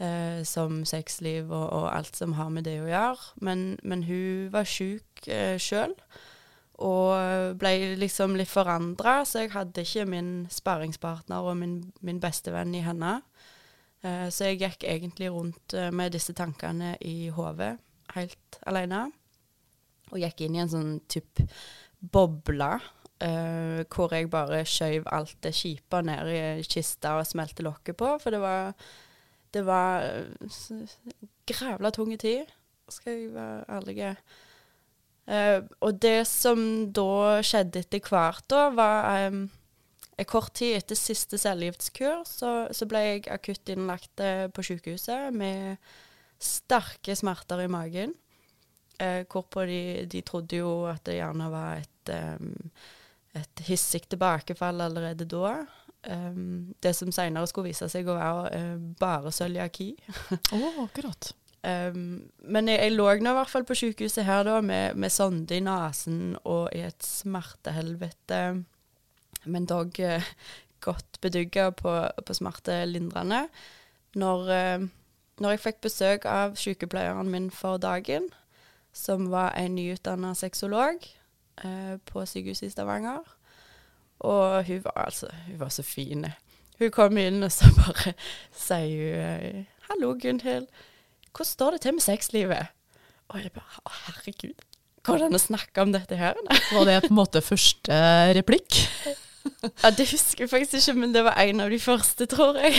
Uh, 0.00 0.44
som 0.44 0.84
sexliv 0.84 1.50
og, 1.50 1.70
og, 1.70 1.96
alt 1.96 2.16
som 2.16 2.32
har 2.32 2.48
med 2.48 2.68
det 2.68 2.82
å 2.82 2.90
gjøre. 2.90 3.32
Men, 3.40 3.78
men 3.82 4.04
hun 4.04 4.52
var 4.52 4.68
sjuk 4.68 5.24
uh, 5.32 5.56
sjøl. 5.56 5.96
Og 6.78 7.56
ble 7.58 7.96
liksom 7.98 8.36
litt 8.38 8.52
forandra, 8.52 9.24
så 9.26 9.40
jeg 9.40 9.50
hadde 9.50 9.82
ikke 9.82 10.04
min 10.06 10.46
sparringspartner 10.50 11.42
og 11.42 11.56
min, 11.58 11.80
min 12.06 12.20
bestevenn 12.22 12.76
i 12.76 12.84
henne. 12.84 13.16
Uh, 14.04 14.28
så 14.30 14.52
jeg 14.52 14.60
gikk 14.60 14.84
egentlig 14.86 15.30
rundt 15.34 15.74
uh, 15.74 15.88
med 15.94 16.14
disse 16.14 16.34
tankene 16.36 16.94
i 17.02 17.30
hodet 17.34 17.74
helt 18.14 18.60
alene. 18.70 19.08
Og 20.12 20.22
gikk 20.22 20.44
inn 20.46 20.56
i 20.56 20.62
en 20.62 20.70
sånn 20.70 20.94
type 21.10 21.48
boble 21.98 22.70
uh, 22.78 23.82
hvor 23.90 24.14
jeg 24.14 24.30
bare 24.30 24.62
skjøv 24.68 25.08
alt 25.10 25.34
det 25.44 25.54
kjipe 25.58 26.02
ned 26.06 26.30
i 26.30 26.66
kista 26.68 27.16
og 27.18 27.26
smelte 27.26 27.66
lokket 27.66 27.98
på. 27.98 28.14
For 28.22 28.34
det 28.34 28.42
var 28.44 28.72
Det 29.50 29.62
var 29.64 30.04
grævla 31.48 31.90
tung 31.90 32.12
tid, 32.20 32.44
skal 32.88 33.12
jeg 33.12 33.30
være 33.32 33.64
ærlig. 33.68 34.16
og 35.80 36.02
det 36.02 36.26
som 36.26 36.92
da 36.92 37.40
skjedde 37.40 37.80
etter 37.80 38.00
hvert, 38.04 38.44
da, 38.50 38.68
var 38.68 39.28
um, 39.28 39.48
Kort 40.26 40.54
tid 40.58 40.74
etter 40.80 40.98
siste 40.98 41.38
cellegiftkur 41.38 42.24
så, 42.26 42.52
så, 42.74 42.86
ble 42.90 43.02
jeg 43.04 43.26
akutt 43.30 43.70
innlagt 43.70 44.22
eh, 44.24 44.48
på 44.50 44.64
sykehuset 44.66 45.34
med 45.34 45.78
sterke 46.42 47.14
smerter 47.18 47.62
i 47.62 47.68
magen. 47.70 48.14
Eh, 48.98 49.22
hvorpå 49.30 49.62
de, 49.68 50.06
de, 50.10 50.22
trodde 50.26 50.58
jo 50.58 50.72
at 50.90 51.04
det 51.06 51.20
gjerne 51.20 51.50
var 51.52 51.84
et, 51.84 52.10
um, 52.40 52.72
et 53.38 53.62
hissig 53.68 54.08
tilbakefall 54.10 54.82
allerede 54.88 55.28
da. 55.30 55.60
Um, 56.08 56.74
det 56.82 56.96
som 56.96 57.10
senere 57.14 57.46
skulle 57.50 57.70
vise 57.70 57.86
seg 57.90 58.08
å 58.10 58.16
være 58.18 58.58
uh, 58.58 58.88
bare 58.98 59.30
cøliaki. 59.34 59.92
oh, 60.56 60.82
akkurat. 60.82 61.30
Um, 61.62 62.26
men 62.42 62.70
jeg, 62.70 62.80
jeg 62.88 62.96
lå 62.96 63.06
nå 63.22 63.30
i 63.34 63.38
hvert 63.38 63.54
fall 63.54 63.66
på 63.66 63.78
sykehuset 63.78 64.26
her 64.26 64.42
da 64.46 64.58
med, 64.62 64.98
med 64.98 65.14
sonde 65.14 65.54
i 65.54 65.62
nesen 65.62 66.34
og 66.42 66.74
i 66.74 66.82
et 66.86 67.06
smertehelvete 67.06 68.42
men 69.48 69.66
dog 69.66 70.00
eh, 70.00 70.24
godt 70.80 71.20
bedugga 71.20 71.70
på, 71.70 71.94
på 72.26 72.34
smertelindrende. 72.34 73.46
Når, 74.14 74.50
eh, 74.50 74.88
når, 75.38 75.50
jeg 75.50 75.64
fikk 75.64 75.80
besøk 75.86 76.26
av 76.28 76.56
sykepleieren 76.58 77.30
min 77.30 77.50
for 77.54 77.80
dagen, 77.82 78.30
som 78.92 79.28
var 79.30 79.54
en 79.58 79.76
nyutdanna 79.78 80.34
sexolog 80.34 81.02
eh, 81.64 81.96
på 82.04 82.26
sykehuset 82.26 82.70
i 82.70 82.74
Stavanger. 82.74 83.26
Og 84.18 84.64
hun 84.66 84.84
var 84.84 85.04
altså 85.04 85.28
Hun 85.46 85.60
var 85.60 85.68
så 85.68 85.82
fin. 85.82 86.26
Hun 86.78 86.90
kom 86.90 87.18
inn, 87.18 87.42
og 87.42 87.52
så 87.52 87.70
bare 87.76 88.14
sier 88.54 89.14
hun 89.14 89.58
eh, 89.58 89.64
'Hallo, 89.88 90.14
Gunhild. 90.20 90.66
Hvordan 91.32 91.46
står 91.46 91.70
det 91.70 91.80
til 91.80 91.94
med 91.94 92.02
sexlivet?' 92.02 92.66
Og 93.28 93.42
jeg 93.42 93.52
bare 93.52 93.80
'Å, 93.84 93.92
herregud. 94.06 94.58
Går 95.02 95.18
det 95.18 95.26
an 95.26 95.34
å 95.34 95.38
snakke 95.38 95.82
om 95.82 95.92
dette 95.92 96.16
her?' 96.16 96.34
Var 96.72 96.84
det 96.84 97.02
på 97.02 97.12
en 97.12 97.20
måte 97.20 97.40
første 97.40 97.94
replikk? 98.34 98.82
Ja, 99.84 99.90
Det 99.90 100.08
husker 100.10 100.44
jeg 100.44 100.50
faktisk 100.50 100.78
ikke, 100.78 100.98
men 101.00 101.14
det 101.14 101.24
var 101.26 101.38
en 101.42 101.60
av 101.64 101.70
de 101.70 101.80
første, 101.82 102.26
tror 102.26 102.58
jeg. 102.60 102.74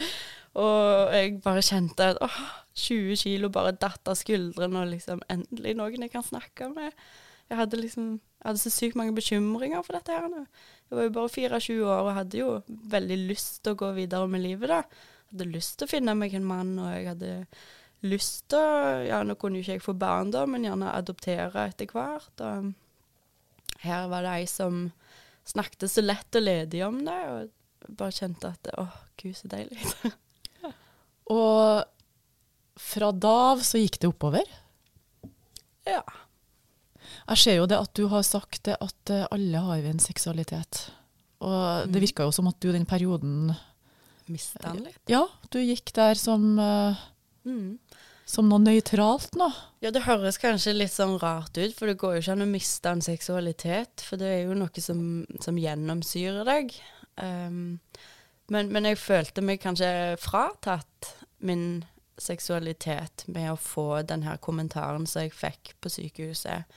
og 0.64 1.14
jeg 1.14 1.38
bare 1.44 1.64
kjente 1.64 2.12
at 2.12 2.20
åh, 2.24 2.42
20 2.74 3.16
kilo 3.20 3.50
bare 3.52 3.74
datt 3.76 4.08
av 4.08 4.16
skuldrene, 4.16 4.80
og 4.80 4.92
liksom 4.94 5.22
endelig 5.32 5.76
noen 5.76 6.06
jeg 6.06 6.12
kan 6.12 6.24
snakke 6.24 6.70
med. 6.72 6.92
Jeg 7.50 7.60
hadde 7.60 7.80
liksom 7.80 8.12
jeg 8.42 8.48
hadde 8.48 8.58
så 8.58 8.70
sykt 8.74 8.96
mange 8.98 9.14
bekymringer 9.14 9.84
for 9.86 9.94
dette 9.94 10.10
her. 10.10 10.24
nå. 10.26 10.40
Jeg 10.90 10.96
var 10.98 11.04
jo 11.06 11.10
bare 11.14 11.28
24 11.30 11.84
år 11.86 12.08
og 12.08 12.16
hadde 12.16 12.38
jo 12.40 12.48
veldig 12.90 13.18
lyst 13.28 13.60
til 13.62 13.76
å 13.76 13.78
gå 13.78 13.90
videre 13.94 14.26
med 14.26 14.42
livet, 14.42 14.72
da. 14.72 14.80
Jeg 14.82 15.36
hadde 15.36 15.52
lyst 15.52 15.76
til 15.78 15.86
å 15.86 15.92
finne 15.92 16.14
meg 16.18 16.34
en 16.34 16.48
mann, 16.48 16.72
og 16.82 16.88
jeg 16.90 17.06
hadde 17.06 17.30
lyst 18.02 18.48
til 18.50 19.06
Ja, 19.06 19.20
nå 19.22 19.36
kunne 19.38 19.60
jo 19.60 19.62
ikke 19.62 19.76
jeg 19.78 19.84
få 19.84 19.94
barn 19.94 20.32
da, 20.34 20.42
men 20.50 20.66
gjerne 20.66 20.90
adoptere 20.90 21.68
etter 21.68 21.86
hvert. 21.94 22.42
Og 22.42 22.72
her 23.86 24.10
var 24.10 24.26
det 24.26 24.34
ei 24.40 24.50
som 24.50 24.88
snakket 25.48 25.90
så 25.90 26.02
lett 26.04 26.38
og 26.38 26.42
ledig 26.44 26.82
om 26.86 26.98
det, 27.04 27.18
og 27.32 27.96
bare 27.98 28.14
kjente 28.14 28.50
at 28.54 28.68
åh, 28.78 28.92
gud, 29.20 29.34
så 29.36 29.48
deilig. 29.50 29.80
Og 31.32 31.84
fra 32.82 33.08
da 33.14 33.32
av 33.52 33.60
så 33.64 33.78
gikk 33.80 33.98
det 34.02 34.10
oppover. 34.10 34.48
ja. 35.88 36.02
Jeg 37.28 37.38
ser 37.38 37.56
jo 37.58 37.66
det 37.70 37.76
at 37.78 37.92
du 37.98 38.06
har 38.10 38.22
sagt 38.26 38.62
det 38.66 38.74
at 38.82 39.10
eh, 39.12 39.26
alle 39.34 39.58
har 39.62 39.80
vi 39.84 39.90
en 39.90 40.02
seksualitet. 40.02 40.90
Og 41.42 41.86
det 41.86 41.98
Mm. 41.98 42.02
virka 42.06 42.22
jo 42.26 42.32
som 42.34 42.46
at 42.48 42.58
du 42.62 42.70
den 42.72 42.86
perioden 42.86 43.52
Mista 44.30 44.58
den 44.72 44.84
litt. 44.86 45.00
Ja, 45.10 45.24
du 45.50 45.58
gikk 45.58 45.92
der 45.92 46.14
som, 46.14 46.58
uh, 46.58 46.94
Mm. 47.44 47.78
Som 48.28 48.48
noe 48.48 48.62
nøytralt 48.62 49.34
nå. 49.38 49.48
Ja, 49.82 49.90
det 49.94 50.04
høres 50.06 50.38
kanskje 50.40 50.76
litt 50.76 50.94
sånn 50.94 51.18
rart 51.22 51.56
ut, 51.58 51.74
for 51.76 51.90
det 51.90 51.98
går 52.00 52.16
jo 52.16 52.22
ikke 52.24 52.36
an 52.36 52.46
å 52.46 52.50
miste 52.50 52.92
en 52.92 53.04
seksualitet, 53.04 54.04
for 54.06 54.20
det 54.20 54.30
er 54.30 54.42
jo 54.46 54.56
noe 54.58 54.84
som, 54.84 55.00
som 55.42 55.58
gjennomsyrer 55.58 56.46
deg. 56.48 56.74
Um, 57.20 57.80
men, 58.52 58.70
men 58.72 58.88
jeg 58.88 59.00
følte 59.00 59.44
meg 59.44 59.62
kanskje 59.62 59.90
fratatt 60.22 61.12
min 61.42 61.82
seksualitet 62.20 63.26
med 63.32 63.50
å 63.52 63.58
få 63.60 64.02
den 64.06 64.24
her 64.26 64.38
kommentaren 64.42 65.06
som 65.08 65.24
jeg 65.24 65.34
fikk 65.34 65.74
på 65.82 65.90
sykehuset. 65.92 66.70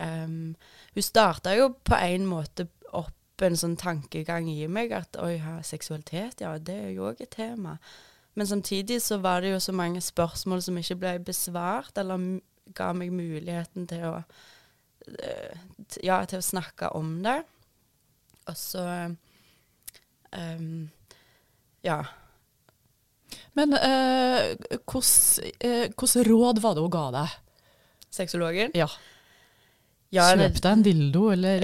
Um, 0.00 0.56
hun 0.94 1.04
starta 1.04 1.54
jo 1.54 1.74
på 1.84 1.96
en 1.98 2.26
måte 2.28 2.66
opp 2.96 3.44
en 3.44 3.56
sånn 3.56 3.76
tankegang 3.80 4.48
i 4.50 4.64
meg 4.68 4.92
at 4.96 5.16
oi, 5.20 5.36
ja, 5.38 5.58
seksualitet, 5.64 6.42
ja, 6.44 6.56
det 6.58 6.76
er 6.86 6.94
jo 6.96 7.10
òg 7.10 7.22
et 7.24 7.32
tema. 7.36 7.76
Men 8.40 8.48
samtidig 8.48 9.02
så 9.04 9.18
var 9.20 9.42
det 9.44 9.50
jo 9.50 9.58
så 9.60 9.72
mange 9.76 10.00
spørsmål 10.00 10.62
som 10.64 10.78
ikke 10.80 10.94
ble 10.96 11.10
besvart, 11.20 11.92
eller 12.00 12.38
ga 12.72 12.86
meg 12.96 13.12
muligheten 13.12 13.84
til 13.90 14.06
å 14.08 14.14
eh, 15.18 15.58
Ja, 16.00 16.22
til 16.24 16.40
å 16.40 16.46
snakke 16.46 16.88
om 16.96 17.18
det. 17.20 17.42
Og 18.48 18.56
så 18.56 18.86
um, 20.32 20.88
Ja. 21.84 21.98
Men 23.52 23.76
hvilke 23.76 24.88
hvordan 24.88 26.24
uh, 26.24 26.30
råd 26.32 26.62
var 26.64 26.78
det 26.78 26.86
hun 26.86 26.96
ga 26.96 27.04
deg? 27.18 27.36
Sexologen. 28.08 28.72
Ja. 28.72 28.88
Ja, 30.10 30.24
Kjøp 30.34 30.56
deg 30.58 30.72
en 30.72 30.82
dildo, 30.82 31.28
eller 31.30 31.62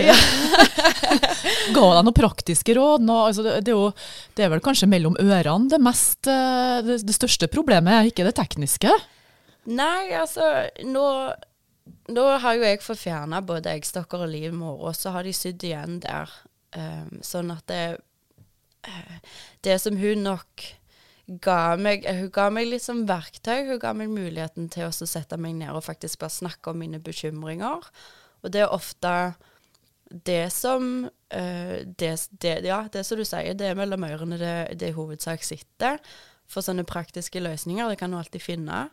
Ga 1.75 1.83
deg 1.97 2.05
noen 2.07 2.15
praktiske 2.15 2.77
råd? 2.79 3.03
Nå, 3.03 3.17
altså 3.27 3.43
det, 3.43 3.57
det, 3.67 3.73
er 3.73 3.81
jo, 3.81 3.89
det 4.39 4.47
er 4.47 4.53
vel 4.53 4.63
kanskje 4.63 4.87
mellom 4.91 5.17
ørene 5.19 5.71
det 5.73 5.81
mest 5.83 6.31
eh, 6.31 6.79
det, 6.87 7.01
det 7.09 7.17
største 7.17 7.49
problemet, 7.51 8.13
ikke 8.13 8.27
det 8.27 8.37
tekniske? 8.39 8.93
Nei, 9.67 10.15
altså 10.15 10.47
nå, 10.87 11.07
nå 12.15 12.27
har 12.43 12.55
jo 12.55 12.67
jeg 12.69 12.85
forfjerna 12.87 13.43
både 13.47 13.73
eggstokker 13.75 14.23
og 14.23 14.31
livmor, 14.31 14.79
og 14.79 14.95
så 14.95 15.11
har 15.17 15.27
de 15.27 15.35
sydd 15.35 15.67
igjen 15.67 15.99
der. 16.05 16.31
Um, 16.77 17.23
sånn 17.25 17.51
at 17.55 17.65
det 17.71 17.83
eh, 18.85 19.37
Det 19.65 19.77
som 19.81 19.95
hun 19.97 20.25
nok 20.27 20.65
ga 21.41 21.77
meg 21.79 22.03
Hun 22.05 22.27
ga 22.35 22.49
meg 22.53 22.67
litt 22.69 22.85
som 22.85 23.07
verktøy. 23.09 23.71
Hun 23.71 23.81
ga 23.81 23.95
meg 23.97 24.11
muligheten 24.13 24.69
til 24.71 24.91
å 24.91 24.93
sette 24.95 25.39
meg 25.41 25.57
ned 25.59 25.73
og 25.73 25.87
faktisk 25.87 26.21
bare 26.23 26.35
snakke 26.35 26.75
om 26.75 26.83
mine 26.83 27.01
bekymringer. 27.03 27.87
Og 28.47 28.55
det 28.55 28.63
er 28.63 28.73
ofte 28.73 29.13
det 30.27 30.53
som 30.55 31.09
uh, 31.35 31.77
det, 31.99 32.13
det, 32.31 32.55
Ja, 32.65 32.85
det 32.93 33.03
som 33.07 33.19
du 33.19 33.27
sier, 33.27 33.57
det 33.59 33.73
er 33.73 33.79
mellom 33.79 34.07
ørene 34.07 34.39
det, 34.39 34.57
det 34.81 34.93
i 34.93 34.97
hovedsak 34.97 35.43
sitter. 35.45 35.99
For 36.47 36.63
sånne 36.63 36.87
praktiske 36.87 37.43
løsninger, 37.43 37.89
det 37.91 37.99
kan 37.99 38.15
du 38.15 38.21
alltid 38.21 38.45
finne. 38.45 38.87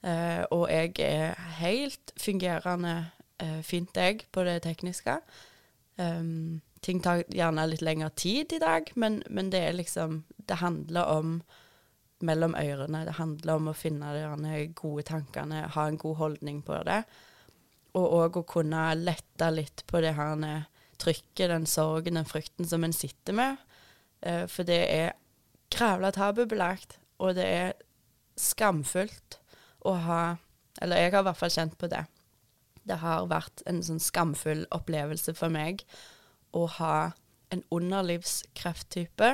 Uh, 0.00 0.42
og 0.54 0.70
jeg 0.72 0.96
er 1.04 1.36
helt 1.60 2.14
fungerende 2.20 2.96
uh, 3.42 3.60
fint, 3.62 3.92
jeg, 3.96 4.24
på 4.32 4.46
det 4.48 4.62
tekniske. 4.64 5.18
Um, 6.00 6.62
ting 6.84 7.02
tar 7.04 7.24
gjerne 7.32 7.68
litt 7.68 7.84
lengre 7.84 8.10
tid 8.16 8.56
i 8.56 8.62
dag, 8.62 8.88
men, 8.96 9.22
men 9.32 9.52
det 9.52 9.62
er 9.64 9.78
liksom 9.78 10.24
Det 10.36 10.60
handler 10.60 11.08
om 11.10 11.40
mellom 12.20 12.54
ørene. 12.56 13.04
Det 13.04 13.16
handler 13.18 13.58
om 13.58 13.68
å 13.68 13.76
finne 13.76 14.12
de 14.14 14.66
gode 14.76 15.02
tankene, 15.08 15.66
ha 15.74 15.88
en 15.88 15.98
god 16.00 16.16
holdning 16.16 16.62
på 16.64 16.78
det. 16.86 17.02
Og 17.96 18.16
òg 18.20 18.40
å 18.40 18.48
kunne 18.48 18.88
lette 18.98 19.50
litt 19.54 19.84
på 19.88 20.02
det 20.04 20.14
her 20.18 20.66
trykket, 21.00 21.50
den 21.50 21.66
sorgen, 21.68 22.18
den 22.18 22.28
frykten 22.28 22.68
som 22.68 22.84
en 22.84 22.94
sitter 22.96 23.36
med. 23.36 23.62
Eh, 24.20 24.44
for 24.50 24.68
det 24.68 24.82
er 24.92 25.14
krævla 25.72 26.12
tabubelagt, 26.14 26.98
og 27.18 27.36
det 27.36 27.46
er 27.46 27.72
skamfullt 28.36 29.40
å 29.86 29.94
ha 30.06 30.24
Eller 30.82 30.98
jeg 31.00 31.12
har 31.14 31.22
i 31.22 31.24
hvert 31.24 31.38
fall 31.40 31.52
kjent 31.54 31.76
på 31.80 31.88
det. 31.88 32.02
Det 32.84 32.98
har 33.00 33.22
vært 33.30 33.62
en 33.64 33.78
sånn 33.80 33.96
skamfull 33.96 34.66
opplevelse 34.76 35.32
for 35.32 35.48
meg 35.48 35.80
å 36.52 36.66
ha 36.68 37.12
en 37.48 37.62
underlivskrefttype. 37.72 39.30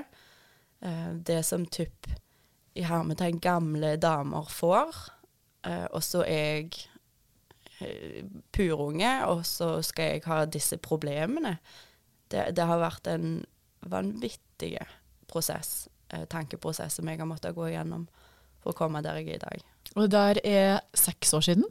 Eh, 0.87 1.09
det 1.19 1.41
som 1.49 1.67
typ 1.67 2.07
i 2.79 2.85
hermetegn 2.87 3.41
gamle 3.43 3.97
damer 3.99 4.47
får. 4.55 5.03
Eh, 5.67 5.89
og 5.91 6.05
så 6.07 6.23
er 6.23 6.45
jeg 6.61 6.92
purunge, 8.53 9.13
og 9.27 9.45
så 9.47 9.75
skal 9.87 10.15
jeg 10.15 10.25
ha 10.27 10.43
disse 10.47 10.79
problemene. 10.83 11.57
Det, 12.33 12.51
det 12.57 12.67
har 12.69 12.81
vært 12.81 13.09
en 13.13 13.43
vanvittig 13.93 14.77
prosess, 15.31 15.89
eh, 16.09 16.25
tankeprosess, 16.31 16.99
som 16.99 17.09
jeg 17.09 17.21
har 17.21 17.29
måttet 17.29 17.57
gå 17.57 17.69
igjennom 17.71 18.07
for 18.63 18.73
å 18.73 18.79
komme 18.79 19.03
der 19.05 19.21
jeg 19.21 19.33
er 19.33 19.41
i 19.41 19.43
dag. 19.43 19.65
Og 19.97 20.05
det 20.05 20.13
der 20.15 20.41
er 20.47 20.81
seks 20.97 21.35
år 21.35 21.45
siden. 21.49 21.67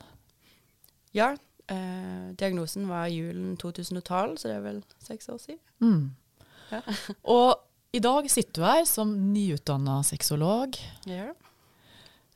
Ja, 1.15 1.33
eh, 1.71 2.31
diagnosen 2.39 2.87
var 2.89 3.07
julen 3.11 3.55
2012, 3.57 4.37
så 4.37 4.49
det 4.49 4.57
er 4.57 4.65
vel 4.65 4.81
seks 5.03 5.29
år 5.31 5.39
siden. 5.41 5.61
Mm. 5.79 6.15
Ja. 6.71 6.81
Og 7.23 7.59
i 7.91 7.99
dag 7.99 8.29
sitter 8.31 8.61
du 8.61 8.65
her 8.65 8.85
som 8.87 9.11
nyutdanna 9.33 10.01
sexolog. 10.07 10.77
Ja. 11.09 11.31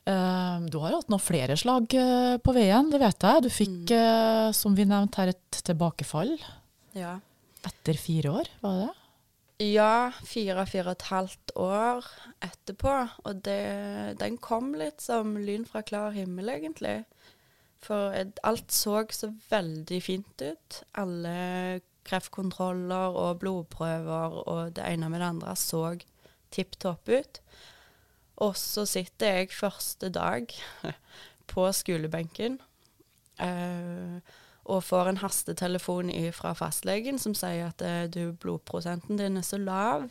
Eh, 0.06 0.58
du 0.70 0.78
har 0.82 0.94
hatt 0.94 1.08
noen 1.10 1.22
flere 1.22 1.56
slag 1.58 1.90
eh, 1.98 2.36
på 2.38 2.54
veien, 2.54 2.92
det 2.92 3.00
vet 3.02 3.26
jeg. 3.26 3.46
Du 3.46 3.50
fikk, 3.50 3.80
mm. 3.90 4.54
som 4.54 4.76
vi 4.78 4.86
nevnte 4.86 5.22
her, 5.22 5.34
et 5.34 5.58
tilbakefall 5.66 6.36
ja. 6.96 7.16
etter 7.66 7.98
fire 7.98 8.38
år, 8.42 8.52
var 8.62 8.78
det 8.78 8.86
det? 8.86 8.94
Ja, 9.56 10.12
fire, 10.28 10.66
fire 10.68 10.90
og 10.90 10.98
et 10.98 11.06
halvt 11.08 11.52
år 11.56 12.08
etterpå. 12.44 12.94
Og 13.24 13.42
det, 13.46 13.60
den 14.20 14.36
kom 14.44 14.74
litt 14.76 15.00
som 15.00 15.32
lyn 15.40 15.64
fra 15.68 15.80
klar 15.86 16.12
himmel, 16.12 16.52
egentlig. 16.52 16.98
For 17.86 18.12
alt 18.44 18.72
så 18.74 19.00
så 19.14 19.30
veldig 19.48 20.00
fint 20.04 20.44
ut. 20.44 20.82
Alle 21.00 21.80
kreftkontroller 22.06 23.16
og 23.16 23.40
blodprøver 23.40 24.36
og 24.44 24.76
det 24.76 24.84
ene 24.86 25.08
med 25.10 25.22
det 25.22 25.30
andre 25.32 25.56
så 25.58 25.82
tipp 26.54 26.76
topp 26.82 27.08
ut. 27.08 27.40
Og 28.44 28.56
så 28.60 28.84
sitter 28.88 29.40
jeg 29.40 29.54
første 29.56 30.10
dag 30.12 30.50
på 31.52 31.68
skolebenken 31.72 32.58
eh, 33.40 34.18
og 34.66 34.82
får 34.82 35.12
en 35.12 35.20
hastetelefon 35.22 36.10
fra 36.34 36.52
fastlegen 36.58 37.20
som 37.22 37.36
sier 37.38 37.70
at 37.70 37.84
eh, 37.86 38.04
du, 38.12 38.34
blodprosenten 38.42 39.20
din 39.20 39.40
er 39.40 39.46
så 39.46 39.60
lav. 39.62 40.10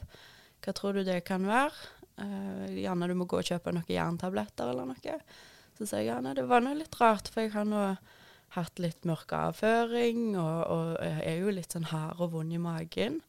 Hva 0.64 0.74
tror 0.74 0.98
du 0.98 1.04
det 1.06 1.22
kan 1.28 1.46
være? 1.46 1.92
Eh, 2.24 2.82
gjerne 2.82 3.12
du 3.12 3.18
må 3.20 3.28
gå 3.30 3.42
og 3.42 3.50
kjøpe 3.50 3.74
noen 3.76 3.92
jerntabletter 3.92 4.72
eller 4.72 4.90
noe. 4.90 5.18
Så 5.76 5.86
sier 5.90 6.08
jeg 6.08 6.24
nei, 6.24 6.34
det 6.38 6.48
var 6.48 6.64
nå 6.64 6.74
litt 6.80 6.96
rart, 7.02 7.30
for 7.30 7.44
jeg 7.44 7.54
har 7.54 7.68
nå 7.68 7.90
hatt 8.56 8.80
litt 8.80 9.04
mørk 9.04 9.34
avføring 9.36 10.38
og, 10.40 10.60
og 10.72 10.92
er 11.04 11.42
jo 11.42 11.52
litt 11.52 11.76
sånn 11.76 11.90
hard 11.92 12.22
og 12.24 12.38
vond 12.38 12.56
i 12.56 12.62
magen. 12.62 13.20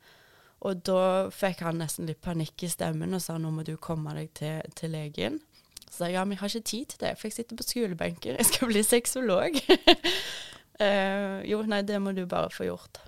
Og 0.65 0.81
da 0.89 1.29
fikk 1.35 1.61
han 1.67 1.83
nesten 1.83 2.09
litt 2.09 2.23
panikk 2.25 2.65
i 2.65 2.71
stemmen 2.73 3.15
og 3.17 3.23
sa 3.23 3.37
nå 3.39 3.51
må 3.53 3.65
du 3.67 3.75
komme 3.77 4.15
deg 4.17 4.33
til, 4.39 4.63
til 4.79 4.95
legen. 4.97 5.39
Så 5.85 5.99
sa 5.99 6.09
jeg 6.09 6.17
ja, 6.17 6.25
men 6.25 6.37
jeg 6.37 6.43
har 6.43 6.55
ikke 6.55 6.71
tid 6.73 6.89
til 6.93 7.03
det, 7.05 7.13
for 7.19 7.29
jeg 7.29 7.37
sitter 7.37 7.59
på 7.59 7.67
skolebenken, 7.67 8.39
jeg 8.41 8.49
skal 8.49 8.73
bli 8.73 8.83
sexolog. 8.85 9.61
uh, 10.81 11.39
jo, 11.51 11.61
nei, 11.69 11.83
det 11.87 12.01
må 12.03 12.17
du 12.17 12.25
bare 12.29 12.51
få 12.53 12.67
gjort. 12.69 13.01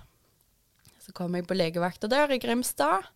Så 1.03 1.13
kom 1.17 1.35
jeg 1.35 1.47
på 1.49 1.57
legevakta 1.57 2.09
der 2.11 2.31
i 2.31 2.39
Grimstad, 2.41 3.09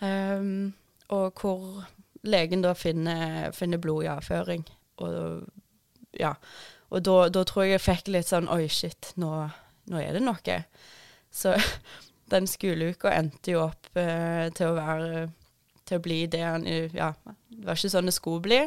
um, 0.00 0.70
og 1.14 1.42
hvor 1.42 1.84
legen 2.28 2.62
da 2.64 2.74
finner, 2.78 3.50
finner 3.56 3.80
blod 3.82 4.06
i 4.06 4.10
avføring. 4.12 4.64
Og 5.04 5.44
ja, 6.18 6.34
og 6.88 7.04
da, 7.04 7.16
da 7.32 7.44
tror 7.46 7.66
jeg 7.66 7.76
jeg 7.76 7.84
fikk 7.84 8.12
litt 8.14 8.30
sånn 8.30 8.48
Oi, 8.50 8.64
shit, 8.72 9.12
nå, 9.20 9.30
nå 9.92 10.00
er 10.00 10.16
det 10.16 10.24
noe. 10.24 10.58
Så 11.30 11.54
den 12.30 12.46
skoleuka 12.50 13.12
endte 13.16 13.54
jo 13.54 13.64
opp 13.66 13.90
eh, 13.98 14.48
til 14.56 14.70
å 14.70 14.78
være 14.78 15.26
Til 15.88 15.98
å 15.98 16.04
bli 16.04 16.18
det 16.28 16.44
han 16.44 16.66
Ja, 16.66 17.12
det 17.48 17.64
var 17.64 17.78
ikke 17.78 17.92
sånn 17.94 18.10
det 18.10 18.16
skulle 18.16 18.44
bli. 18.44 18.62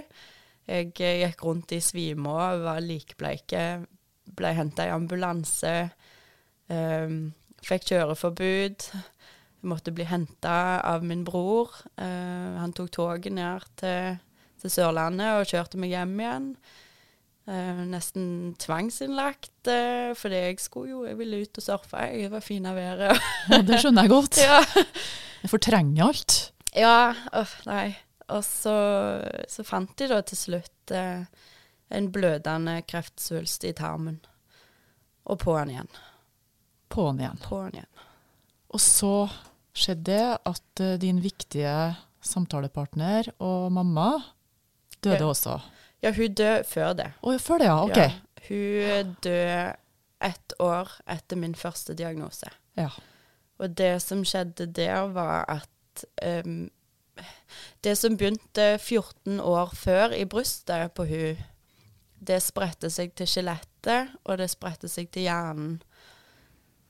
Jeg 0.70 0.94
eh, 1.02 1.22
gikk 1.26 1.44
rundt 1.46 1.74
i 1.76 1.82
svime 1.84 2.32
og 2.32 2.66
var 2.66 2.82
likbleike. 2.82 3.66
Ble 4.38 4.54
henta 4.58 4.88
i 4.88 4.94
ambulanse. 4.94 5.76
eh, 6.72 7.16
fikk 7.66 7.88
kjøreforbud. 7.92 8.88
Jeg 9.62 9.70
måtte 9.70 9.94
bli 9.94 10.06
henta 10.10 10.82
av 10.82 11.06
min 11.06 11.26
bror. 11.28 11.74
Eh, 11.98 12.58
han 12.58 12.74
tok 12.74 12.92
toget 12.92 13.34
ned 13.34 13.68
til, 13.78 14.18
til 14.62 14.74
Sørlandet 14.74 15.38
og 15.38 15.50
kjørte 15.50 15.82
meg 15.82 15.94
hjem 15.94 16.16
igjen. 16.20 16.48
Eh, 17.50 17.80
nesten 17.90 18.54
tvangsinnlagt, 18.62 19.66
eh, 19.68 20.12
fordi 20.16 20.36
jeg 20.44 20.60
skulle 20.62 20.92
jo 20.92 21.06
Jeg 21.08 21.18
ville 21.18 21.42
ut 21.42 21.58
og 21.58 21.64
surfe. 21.66 21.98
Jeg 21.98 22.30
var 22.32 22.40
fin 22.46 22.66
av 22.70 22.76
været. 22.78 23.18
Ja, 23.50 23.62
det 23.66 23.80
skjønner 23.82 24.06
jeg 24.06 24.14
godt. 24.14 24.38
ja. 24.50 24.60
Jeg 25.42 25.50
fortrenger 25.50 26.06
alt. 26.06 26.36
ja 26.78 27.14
øh, 27.34 27.56
nei. 27.66 27.96
Og 28.32 28.44
så, 28.48 28.76
så 29.50 29.64
fant 29.68 29.92
de 30.00 30.08
da 30.08 30.22
til 30.22 30.38
slutt 30.38 30.92
eh, 30.96 31.26
en 31.92 32.12
blødende 32.14 32.78
kreftsvulst 32.88 33.66
i 33.68 33.74
tarmen. 33.76 34.22
Og 35.26 35.40
på 35.42 35.58
han 35.58 35.70
igjen. 35.74 35.90
På'n 36.92 37.20
igjen. 37.20 37.42
På 37.44 37.64
han 37.66 37.74
igjen. 37.76 37.90
Og 38.72 38.80
så 38.80 39.28
skjedde 39.76 40.06
det 40.14 40.38
at 40.48 40.82
din 41.02 41.20
viktige 41.24 41.74
samtalepartner 42.24 43.32
og 43.40 43.72
mamma 43.76 44.08
døde 45.04 45.20
Ja. 45.20 45.28
også. 45.28 45.58
Ja, 46.02 46.12
hun 46.12 46.34
døde 46.34 46.64
før 46.66 46.94
det. 46.98 47.12
Å, 47.22 47.38
før 47.38 47.62
det, 47.62 47.70
ja. 47.70 47.78
OK. 47.86 47.98
Ja, 47.98 48.12
hun 48.48 49.16
døde 49.24 49.76
ett 50.22 50.54
år 50.62 50.90
etter 51.10 51.38
min 51.38 51.56
første 51.58 51.94
diagnose. 51.98 52.50
Ja. 52.78 52.90
Og 53.62 53.78
det 53.78 54.02
som 54.02 54.24
skjedde 54.26 54.70
der, 54.74 55.10
var 55.14 55.46
at 55.50 56.06
um, 56.46 56.70
Det 57.84 57.98
som 57.98 58.16
begynte 58.18 58.78
14 58.80 59.40
år 59.40 59.74
før 59.76 60.14
i 60.16 60.24
brystet 60.26 60.94
på 60.98 61.06
hun, 61.06 61.42
det 62.18 62.40
spredte 62.42 62.90
seg 62.90 63.14
til 63.18 63.28
skjelettet, 63.28 64.14
og 64.24 64.38
det 64.40 64.48
spredte 64.50 64.90
seg 64.90 65.10
til 65.14 65.28
hjernen. 65.28 65.76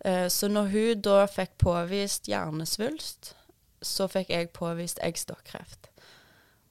Eh, 0.06 0.28
så 0.30 0.48
når 0.48 0.72
hun 0.72 1.04
da 1.04 1.26
fikk 1.28 1.58
påvist 1.64 2.30
hjernesvulst, 2.32 3.34
så 3.82 4.08
fikk 4.12 4.30
jeg 4.30 4.52
påvist 4.56 5.02
eggstokkreft. 5.04 5.91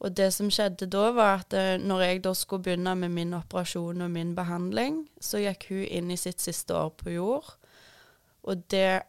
Og 0.01 0.17
det 0.17 0.31
som 0.33 0.49
skjedde 0.53 0.89
da, 0.89 1.11
var 1.13 1.43
at 1.43 1.55
eh, 1.57 1.77
når 1.81 2.03
jeg 2.07 2.25
da 2.25 2.33
skulle 2.35 2.65
begynne 2.65 2.95
med 2.97 3.13
min 3.13 3.35
operasjon 3.37 4.01
og 4.01 4.11
min 4.11 4.35
behandling, 4.35 5.03
så 5.21 5.43
gikk 5.43 5.67
hun 5.69 5.85
inn 5.85 6.11
i 6.11 6.19
sitt 6.21 6.41
siste 6.41 6.75
år 6.77 6.95
på 6.97 7.13
jord. 7.19 7.51
Og 8.43 8.63
det 8.73 9.03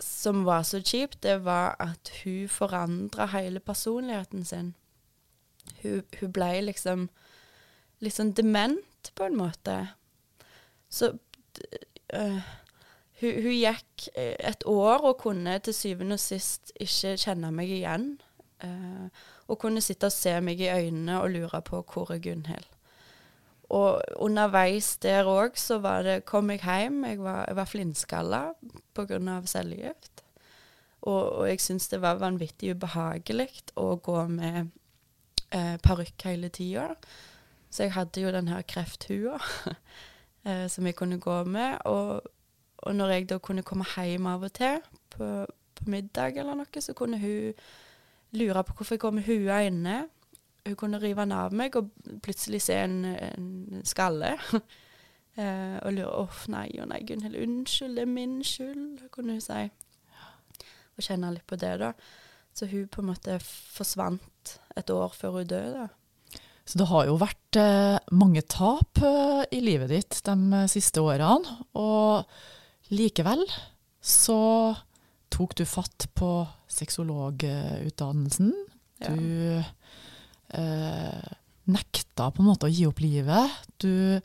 som 0.00 0.44
var 0.46 0.62
så 0.62 0.78
kjipt, 0.78 1.22
det 1.22 1.40
var 1.44 1.74
at 1.82 2.12
hun 2.22 2.46
forandra 2.48 3.26
hele 3.32 3.58
personligheten 3.60 4.44
sin. 4.44 4.74
Hun, 5.82 6.04
hun 6.20 6.32
ble 6.32 6.52
liksom 6.68 7.08
litt 7.98 8.14
sånn 8.14 8.30
dement, 8.38 9.10
på 9.14 9.26
en 9.26 9.36
måte. 9.38 9.74
Så 10.90 11.10
øh, 12.14 12.38
hun, 13.20 13.42
hun 13.42 13.56
gikk 13.56 14.06
eh, 14.14 14.36
et 14.38 14.62
år 14.70 15.02
og 15.10 15.18
kunne 15.24 15.58
til 15.58 15.74
syvende 15.74 16.18
og 16.18 16.22
sist 16.22 16.70
ikke 16.78 17.16
kjenne 17.18 17.50
meg 17.54 17.74
igjen. 17.80 18.12
eh, 18.62 19.10
og 19.48 19.58
kunne 19.58 19.80
sitte 19.80 20.10
og 20.10 20.12
se 20.12 20.34
meg 20.44 20.60
i 20.60 20.68
øynene 20.68 21.20
og 21.22 21.30
lure 21.32 21.62
på 21.64 21.82
hvor 21.92 22.12
er 22.12 22.20
Gunhild. 22.22 22.68
Og 23.68 24.00
underveis 24.16 24.96
der 24.96 25.28
òg 25.28 25.56
så 25.60 25.76
det, 26.02 26.24
kom 26.24 26.50
jeg 26.50 26.60
hjem, 26.64 27.04
jeg 27.04 27.18
var, 27.20 27.44
jeg 27.48 27.56
var 27.56 27.64
flintskalla 27.64 28.42
pga. 28.94 29.42
cellegift. 29.44 30.24
Og, 31.02 31.32
og 31.32 31.48
jeg 31.48 31.60
syntes 31.60 31.88
det 31.88 32.00
var 32.02 32.18
vanvittig 32.18 32.74
ubehagelig 32.74 33.50
å 33.76 33.96
gå 33.96 34.26
med 34.28 34.70
eh, 35.52 35.76
parykk 35.82 36.24
hele 36.24 36.48
tida. 36.48 36.94
Så 37.70 37.82
jeg 37.84 37.92
hadde 37.92 38.20
jo 38.20 38.32
den 38.32 38.48
her 38.48 38.62
krefthua 38.62 39.38
eh, 40.48 40.66
som 40.68 40.86
jeg 40.86 40.96
kunne 40.96 41.20
gå 41.20 41.44
med. 41.44 41.78
Og, 41.84 42.22
og 42.78 42.96
når 42.96 43.08
jeg 43.14 43.28
da 43.28 43.38
kunne 43.38 43.62
komme 43.62 43.84
hjem 43.84 44.26
av 44.26 44.48
og 44.48 44.52
til 44.52 44.80
på, 45.10 45.46
på 45.74 45.90
middag 45.92 46.40
eller 46.40 46.56
noe, 46.56 46.82
så 46.82 46.96
kunne 46.96 47.20
hun 47.20 47.52
lure 48.36 48.64
på 48.64 48.74
hvorfor 48.76 48.96
jeg 48.96 49.00
går 49.04 49.16
med 49.16 49.26
hua 49.28 49.62
inne. 49.66 49.98
Hun 50.66 50.76
kunne 50.76 51.00
rive 51.00 51.24
den 51.24 51.32
av 51.32 51.54
meg 51.56 51.76
og 51.78 51.90
plutselig 52.24 52.60
se 52.66 52.76
en, 52.82 53.04
en 53.04 53.82
skalle. 53.88 54.34
uh, 54.52 55.76
og 55.84 55.92
lure 55.96 56.08
'Å 56.12 56.26
nei, 56.52 56.68
å 56.82 56.88
nei, 56.88 57.04
Gunhild, 57.08 57.36
unnskyld, 57.36 57.96
det 57.96 58.04
er 58.04 58.10
min 58.12 58.40
skyld', 58.44 59.08
kunne 59.14 59.38
hun 59.38 59.44
si. 59.44 59.68
Og 60.98 61.06
kjenne 61.06 61.32
litt 61.32 61.46
på 61.46 61.56
det, 61.56 61.78
da. 61.80 61.92
Så 62.54 62.66
hun 62.66 62.88
på 62.90 63.04
en 63.04 63.12
måte 63.12 63.38
forsvant 63.44 64.58
et 64.76 64.90
år 64.90 65.14
før 65.14 65.38
hun 65.38 65.46
døde. 65.46 65.88
Så 66.68 66.82
det 66.82 66.88
har 66.90 67.06
jo 67.08 67.16
vært 67.16 67.56
eh, 67.56 67.96
mange 68.12 68.42
tap 68.44 69.00
eh, 69.00 69.44
i 69.56 69.62
livet 69.64 69.88
ditt 69.88 70.18
de 70.26 70.64
siste 70.68 71.00
årene. 71.00 71.54
Og 71.80 72.26
likevel 72.92 73.46
så 74.04 74.40
tok 75.32 75.54
du 75.56 75.64
fatt 75.68 76.08
på 76.18 76.32
sexologutdannelsen. 76.68 78.52
Ja. 79.02 79.12
Du 79.14 79.62
eh, 80.58 81.32
nekta 81.68 82.30
på 82.34 82.42
en 82.42 82.48
måte 82.50 82.68
å 82.68 82.72
gi 82.72 82.86
opp 82.88 83.00
livet. 83.04 83.58
Du 83.80 84.20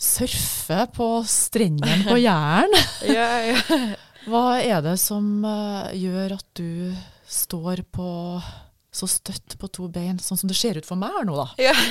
surfer 0.00 0.86
på 0.94 1.08
strendene 1.28 2.04
på 2.08 2.18
Jæren. 2.26 2.74
ja, 3.08 3.30
ja. 3.52 3.60
Hva 4.24 4.56
er 4.56 4.80
det 4.80 4.96
som 5.02 5.44
eh, 5.44 5.90
gjør 6.00 6.38
at 6.38 6.46
du 6.56 6.94
står 7.28 7.82
på 7.92 8.08
så 8.94 9.08
støtt 9.10 9.56
på 9.58 9.68
to 9.74 9.88
bein, 9.92 10.20
sånn 10.22 10.38
som 10.38 10.48
det 10.48 10.56
ser 10.56 10.78
ut 10.78 10.86
for 10.86 10.96
meg 10.96 11.12
her 11.16 11.26
nå, 11.28 11.38
da? 11.42 11.48
ja. 11.70 11.74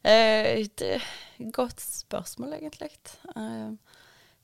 Eh, 0.00 0.64
det 0.80 0.86
er 0.96 1.02
et 1.02 1.48
godt 1.52 1.82
spørsmål, 1.84 2.54
egentlig. 2.56 2.88
Eh, 3.36 3.98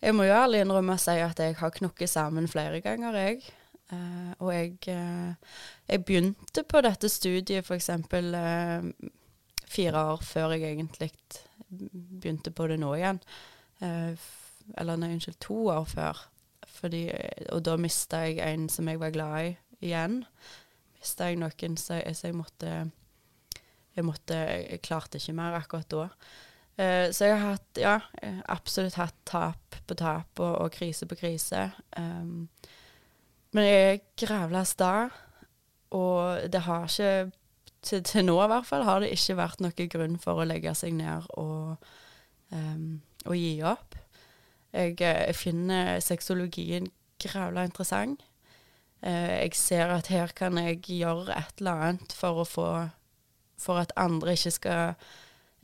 jeg 0.04 0.12
må 0.12 0.26
jo 0.26 0.34
ærlig 0.36 0.58
innrømme 0.60 0.98
å 0.98 1.00
si 1.00 1.14
at 1.24 1.40
jeg 1.40 1.54
har 1.56 1.72
knukket 1.78 2.12
sammen 2.12 2.44
flere 2.52 2.82
ganger, 2.84 3.16
jeg. 3.16 3.38
Eh, 3.92 4.32
og 4.42 4.50
jeg, 4.50 4.72
uh, 4.90 5.34
jeg 5.86 6.04
begynte 6.04 6.64
på 6.66 6.82
dette 6.82 7.08
studiet 7.10 7.62
f.eks. 7.62 7.90
Uh, 8.10 9.10
fire 9.66 10.00
år 10.12 10.22
før 10.26 10.54
jeg 10.56 10.72
egentlig 10.72 11.12
begynte 11.70 12.50
på 12.50 12.66
det 12.70 12.80
nå 12.82 12.94
igjen. 12.98 13.20
Uh, 13.82 14.16
eller 14.78 14.98
nei, 14.98 15.12
unnskyld, 15.14 15.38
to 15.42 15.58
år 15.70 15.86
før. 15.90 16.24
Fordi, 16.76 17.06
og 17.54 17.62
da 17.64 17.76
mista 17.80 18.24
jeg 18.26 18.40
en 18.42 18.66
som 18.68 18.88
jeg 18.90 19.00
var 19.00 19.14
glad 19.14 19.36
i, 19.44 19.52
igjen. 19.88 20.24
Mista 20.98 21.30
jeg 21.30 21.38
noen, 21.40 21.78
så 21.78 22.00
jeg, 22.00 22.16
så 22.18 22.30
jeg 22.30 22.36
måtte 22.36 22.72
jeg 23.96 24.04
måtte 24.04 24.36
Jeg 24.36 24.82
klarte 24.84 25.16
ikke 25.16 25.32
mer 25.38 25.54
akkurat 25.56 25.88
da. 25.88 26.08
Uh, 26.76 27.06
så 27.14 27.30
jeg 27.30 27.38
har 27.38 27.54
hatt, 27.54 27.78
ja, 27.80 27.94
absolutt 28.52 28.98
hatt 28.98 29.16
tap 29.24 29.78
på 29.86 29.94
tap 29.96 30.42
og, 30.42 30.58
og 30.66 30.74
krise 30.74 31.06
på 31.08 31.16
krise. 31.16 31.70
Um, 31.96 32.50
men 33.54 33.64
jeg 33.66 33.82
er 33.92 34.04
grævla 34.18 34.64
sta, 34.66 34.92
og 35.96 36.50
det 36.52 36.64
har 36.66 36.88
ikke 36.88 37.32
til, 37.86 38.02
til 38.02 38.26
nå 38.26 38.36
i 38.42 38.48
hvert 38.50 38.66
fall 38.66 38.84
har 38.86 39.02
det 39.02 39.12
ikke 39.14 39.38
vært 39.38 39.62
noen 39.62 39.90
grunn 39.92 40.18
for 40.22 40.42
å 40.42 40.46
legge 40.48 40.74
seg 40.76 40.96
ned 40.98 41.28
og, 41.38 41.86
um, 42.54 42.98
og 43.26 43.36
gi 43.38 43.52
opp. 43.66 43.96
Jeg, 44.72 44.96
eh, 45.00 45.22
jeg 45.28 45.36
finner 45.38 46.00
sexologien 46.04 46.90
grævla 47.22 47.66
interessant. 47.66 48.24
Uh, 49.04 49.44
jeg 49.44 49.54
ser 49.58 49.92
at 49.94 50.10
her 50.12 50.32
kan 50.36 50.58
jeg 50.60 50.82
gjøre 50.88 51.36
et 51.36 51.60
eller 51.62 51.86
annet 51.90 52.16
for 52.16 52.42
å 52.42 52.48
få 52.48 52.68
For 53.56 53.80
at 53.80 53.92
andre 53.96 54.34
ikke 54.36 54.50
skal 54.52 54.90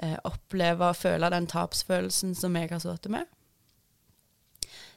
uh, 0.03 0.18
oppleve 0.25 0.87
og 0.88 0.97
føle 0.97 1.29
den 1.31 1.45
tapsfølelsen 1.47 2.33
som 2.35 2.57
jeg 2.57 2.71
har 2.71 2.81
sittet 2.81 3.12
med. 3.12 3.27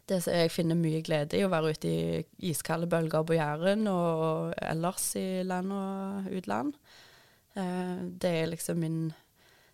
Det 0.05 0.19
som 0.21 0.35
jeg 0.37 0.53
finner 0.53 0.77
mye 0.77 1.01
glede 1.05 1.39
i 1.39 1.45
å 1.45 1.49
være 1.49 1.73
ute 1.73 1.89
i 1.89 2.49
iskalde 2.51 2.89
bølger 2.89 3.25
på 3.25 3.37
Jæren 3.37 3.87
og 3.89 4.53
ellers 4.61 5.07
i 5.17 5.41
land 5.47 5.73
og 5.73 6.27
utland. 6.37 6.75
Eh, 7.57 8.03
det 8.21 8.33
er 8.41 8.51
liksom 8.51 8.83
min, 8.83 8.99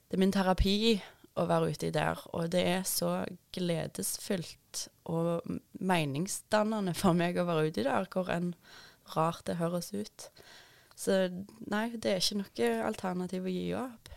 det 0.07 0.15
er 0.15 0.23
min 0.23 0.31
terapi 0.31 1.01
å 1.39 1.47
være 1.49 1.73
uti 1.73 1.91
der. 1.91 2.21
Og 2.35 2.51
det 2.53 2.63
er 2.77 2.87
så 2.87 3.11
gledesfylt 3.55 4.85
og 5.11 5.43
meningsdannende 5.79 6.95
for 6.97 7.17
meg 7.17 7.39
å 7.39 7.47
være 7.49 7.67
uti 7.71 7.85
der, 7.87 8.07
hvor 8.11 8.31
enn 8.31 8.53
rart 9.15 9.45
det 9.49 9.59
høres 9.59 9.91
ut. 9.91 10.29
Så 10.95 11.25
nei, 11.71 11.89
det 11.97 12.11
er 12.11 12.21
ikke 12.21 12.41
noe 12.43 12.71
alternativ 12.87 13.47
å 13.47 13.53
gi 13.53 13.67
opp. 13.79 14.10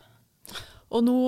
Og 0.93 1.05
nå 1.07 1.19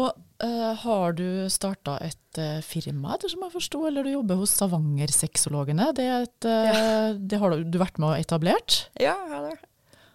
eh, 0.45 0.73
har 0.83 1.17
du 1.17 1.47
starta 1.53 1.97
et 2.05 2.41
eh, 2.41 2.59
firma, 2.65 3.15
ettersom 3.17 3.47
jeg 3.47 3.55
forsto, 3.57 3.85
eller 3.89 4.07
du 4.07 4.13
jobber 4.13 4.41
hos 4.43 4.53
Stavanger-sexologene. 4.59 5.91
Det, 5.97 6.09
et, 6.27 6.49
eh, 6.51 7.13
det 7.33 7.41
har 7.43 7.55
du, 7.55 7.65
du 7.65 7.81
vært 7.83 8.01
med 8.03 8.13
og 8.13 8.21
etablert. 8.21 8.87
Ja, 9.01 9.17
jeg 9.25 9.33
har 9.33 9.49
det. 9.51 9.57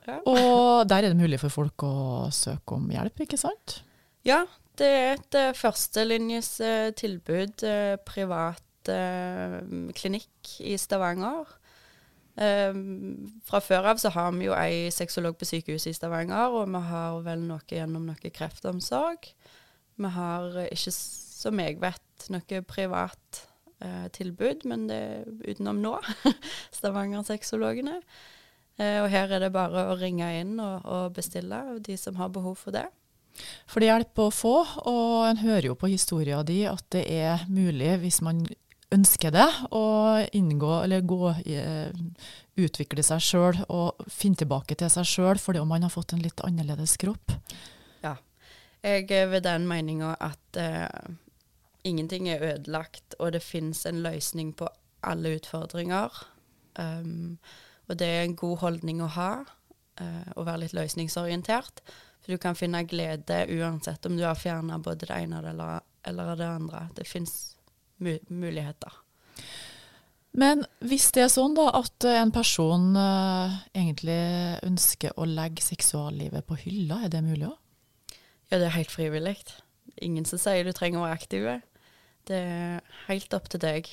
Ja. 0.07 0.17
Og 0.25 0.89
der 0.89 1.05
er 1.05 1.13
det 1.13 1.19
mulig 1.19 1.37
for 1.41 1.53
folk 1.53 1.85
å 1.85 1.93
søke 2.33 2.77
om 2.77 2.89
hjelp, 2.91 3.21
ikke 3.25 3.37
sant? 3.39 3.81
Ja, 4.25 4.43
det 4.79 4.89
er 4.89 5.15
et 5.15 5.37
uh, 5.37 5.51
førstelinjes 5.57 6.51
eh, 6.63 6.91
tilbud, 6.97 7.63
eh, 7.67 7.95
privat 8.07 8.89
eh, 8.89 9.57
klinikk 9.97 10.55
i 10.63 10.77
Stavanger. 10.79 11.49
Eh, 12.39 12.73
fra 13.47 13.59
før 13.63 13.91
av 13.91 14.01
så 14.01 14.11
har 14.15 14.31
vi 14.37 14.47
jo 14.47 14.55
ei 14.55 14.89
sexolog 14.93 15.37
på 15.39 15.47
sykehuset 15.49 15.91
i 15.91 15.97
Stavanger, 15.97 16.53
og 16.55 16.69
vi 16.71 16.83
har 16.91 17.21
vel 17.25 17.45
noe 17.49 17.65
gjennom 17.67 18.07
noe 18.07 18.33
kreftomsorg. 18.33 19.31
Vi 20.01 20.11
har 20.15 20.59
ikke, 20.69 20.93
som 20.95 21.59
jeg 21.61 21.79
vet, 21.81 22.27
noe 22.31 22.61
privat 22.67 23.41
eh, 23.81 24.07
tilbud, 24.15 24.65
men 24.69 24.87
det 24.89 25.01
er 25.01 25.51
utenom 25.51 25.81
nå. 25.83 25.97
Stavanger-sexologene. 26.79 27.99
Eh, 28.79 28.97
og 29.03 29.11
her 29.11 29.35
er 29.35 29.45
det 29.45 29.53
bare 29.53 29.89
å 29.91 29.99
ringe 29.99 30.29
inn 30.39 30.57
og, 30.61 30.87
og 30.87 31.13
bestille, 31.17 31.61
de 31.83 31.97
som 31.99 32.17
har 32.21 32.33
behov 32.33 32.57
for 32.63 32.75
det. 32.75 32.87
For 33.69 33.79
det 33.79 33.91
hjelper 33.91 34.27
å 34.27 34.33
få, 34.33 34.55
og 34.89 35.29
en 35.29 35.39
hører 35.41 35.71
jo 35.71 35.77
på 35.79 35.91
historien 35.91 36.43
din 36.47 36.67
at 36.71 36.83
det 36.93 37.05
er 37.07 37.45
mulig, 37.51 37.93
hvis 38.03 38.19
man 38.25 38.43
ønsker 38.91 39.31
det, 39.33 39.47
å 39.71 39.83
inngå 40.35 40.71
eller 40.83 41.05
gå 41.07 41.31
i, 41.45 41.55
eh, 41.55 41.91
utvikle 42.59 43.03
seg 43.03 43.23
sjøl 43.23 43.61
og 43.69 44.03
finne 44.11 44.41
tilbake 44.41 44.75
til 44.75 44.91
seg 44.91 45.07
sjøl 45.07 45.39
fordi 45.39 45.61
om 45.61 45.71
man 45.71 45.85
har 45.85 45.93
fått 45.93 46.13
en 46.13 46.23
litt 46.23 46.43
annerledes 46.45 46.97
kropp. 47.01 47.31
Ja. 48.03 48.17
Jeg 48.83 49.11
er 49.11 49.31
ved 49.31 49.45
den 49.47 49.67
meninga 49.69 50.15
at 50.19 50.59
eh, 50.59 50.87
ingenting 51.83 52.29
er 52.29 52.43
ødelagt, 52.55 53.15
og 53.19 53.31
det 53.33 53.43
finnes 53.43 53.85
en 53.85 54.03
løsning 54.03 54.53
på 54.57 54.67
alle 55.01 55.37
utfordringer. 55.37 56.11
Um, 56.75 57.37
og 57.89 57.97
det 57.99 58.07
er 58.07 58.23
en 58.23 58.35
god 58.39 58.57
holdning 58.61 59.01
å 59.03 59.09
ha, 59.17 59.31
uh, 59.99 60.27
å 60.37 60.45
være 60.47 60.65
litt 60.65 60.75
løsningsorientert. 60.77 61.81
For 62.21 62.33
du 62.33 62.41
kan 62.41 62.55
finne 62.55 62.83
glede 62.85 63.43
uansett 63.49 64.05
om 64.05 64.15
du 64.17 64.23
har 64.23 64.37
fjerna 64.37 64.77
både 64.79 65.07
det 65.07 65.17
ene 65.17 65.41
eller, 65.41 66.35
det 66.37 66.47
andre. 66.47 66.85
Det 66.95 67.07
fins 67.09 67.33
mu 67.55 67.60
muligheter. 68.01 68.99
Men 70.31 70.63
hvis 70.87 71.09
det 71.15 71.25
er 71.25 71.31
sånn 71.31 71.57
da 71.57 71.67
at 71.75 72.05
en 72.07 72.31
person 72.31 72.93
uh, 72.95 73.51
egentlig 73.75 74.19
ønsker 74.63 75.17
å 75.19 75.27
legge 75.27 75.63
seksuallivet 75.65 76.47
på 76.47 76.59
hylla, 76.61 77.01
er 77.03 77.11
det 77.11 77.23
mulig 77.25 77.49
òg? 77.49 77.57
Ja, 78.51 78.59
det 78.59 78.67
er 78.67 78.77
helt 78.77 78.93
frivillig. 78.93 79.37
Ingen 80.03 80.27
som 80.27 80.39
sier 80.39 80.67
du 80.67 80.71
trenger 80.75 81.01
å 81.01 81.05
være 81.05 81.19
aktiv. 81.19 81.47
Det 82.27 82.37
er 82.37 82.95
helt 83.07 83.35
opp 83.35 83.49
til 83.51 83.63
deg. 83.63 83.91